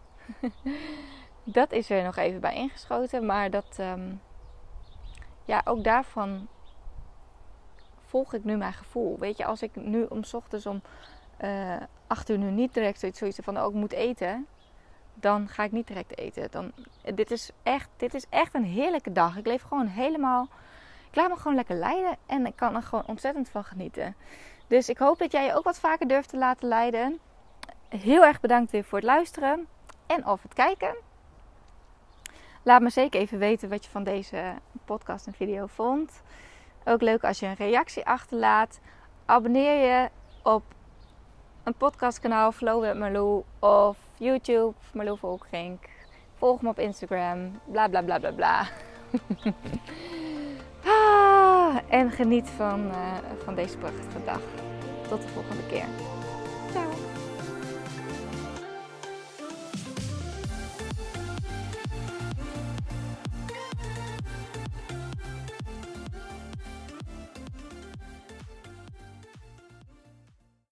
dat 1.44 1.72
is 1.72 1.90
er 1.90 2.04
nog 2.04 2.16
even 2.16 2.42
bij 2.42 2.56
ingeschoten. 2.56 3.26
Maar 3.26 3.50
dat, 3.50 3.78
um, 3.80 4.22
ja, 5.46 5.62
ook 5.66 5.84
daarvan 5.84 6.48
volg 8.00 8.34
ik 8.34 8.44
nu 8.44 8.58
mijn 8.58 8.74
gevoel. 8.74 9.20
Weet 9.20 9.38
je, 9.38 9.46
als 9.46 9.62
ik 9.62 9.76
nu 9.76 10.04
om 10.04 10.22
ochtends 10.32 10.66
om 10.66 10.82
uh, 11.42 11.76
8 12.12 12.30
uur 12.30 12.38
nu 12.38 12.52
niet 12.52 12.74
direct 12.74 13.16
zoiets 13.16 13.40
van 13.42 13.58
ook 13.58 13.74
oh, 13.74 13.76
moet 13.76 13.92
eten, 13.92 14.48
dan 15.14 15.48
ga 15.48 15.64
ik 15.64 15.72
niet 15.72 15.88
direct 15.88 16.18
eten. 16.18 16.52
Dan, 16.52 16.72
dit, 17.16 17.32
is 17.32 17.52
echt, 17.64 17.90
dit 17.98 18.14
is 18.14 18.26
echt 18.30 18.54
een 18.54 18.64
heerlijke 18.64 19.12
dag. 19.12 19.38
Ik 19.38 19.46
leef 19.46 19.62
gewoon 19.62 19.88
helemaal. 19.88 20.48
Ik 21.10 21.16
laat 21.16 21.30
me 21.30 21.36
gewoon 21.36 21.56
lekker 21.56 21.76
leiden 21.76 22.18
en 22.26 22.46
ik 22.46 22.56
kan 22.56 22.76
er 22.76 22.84
gewoon 22.84 23.06
ontzettend 23.08 23.50
van 23.50 23.64
genieten. 23.64 24.16
Dus 24.68 24.90
ik 24.90 24.98
hoop 24.98 25.20
dat 25.20 25.32
jij 25.32 25.46
je 25.46 25.56
ook 25.56 25.64
wat 25.64 25.80
vaker 25.80 26.08
durft 26.08 26.30
te 26.30 26.38
laten 26.38 26.68
leiden. 26.68 27.20
Heel 27.90 28.24
erg 28.24 28.40
bedankt 28.40 28.72
weer 28.72 28.84
voor 28.84 28.98
het 28.98 29.08
luisteren 29.08 29.68
en 30.08 30.28
of 30.28 30.42
het 30.42 30.54
kijken. 30.54 30.96
Laat 32.64 32.82
me 32.82 32.90
zeker 32.90 33.20
even 33.20 33.38
weten 33.38 33.70
wat 33.70 33.84
je 33.86 33.92
van 33.92 34.04
deze 34.04 34.54
podcast 34.86 35.28
en 35.28 35.34
video 35.34 35.66
vond. 35.66 36.22
Ook 36.86 37.02
leuk 37.02 37.24
als 37.24 37.40
je 37.40 37.46
een 37.46 37.56
reactie 37.56 38.06
achterlaat. 38.06 38.80
Abonneer 39.26 39.92
je 39.92 40.10
op 40.44 40.64
een 41.64 41.74
podcastkanaal 41.74 42.52
Flow 42.52 42.82
with 42.82 42.98
Marlou 42.98 43.44
of 43.60 43.98
YouTube 44.18 44.74
Marlou 44.94 45.18
Volkring. 45.18 45.80
Volg 46.38 46.62
me 46.62 46.70
op 46.70 46.80
Instagram. 46.80 47.60
Bla 47.66 47.88
bla 47.88 48.02
bla 48.02 48.20
bla 48.20 48.32
bla. 48.32 48.68
ah, 50.94 51.78
en 51.90 52.12
geniet 52.12 52.50
van, 52.50 52.88
uh, 52.88 53.18
van 53.44 53.56
deze 53.56 53.78
prachtige 53.78 54.24
dag. 54.26 54.42
Tot 55.08 55.22
de 55.22 55.28
volgende 55.28 55.68
keer. 55.70 55.86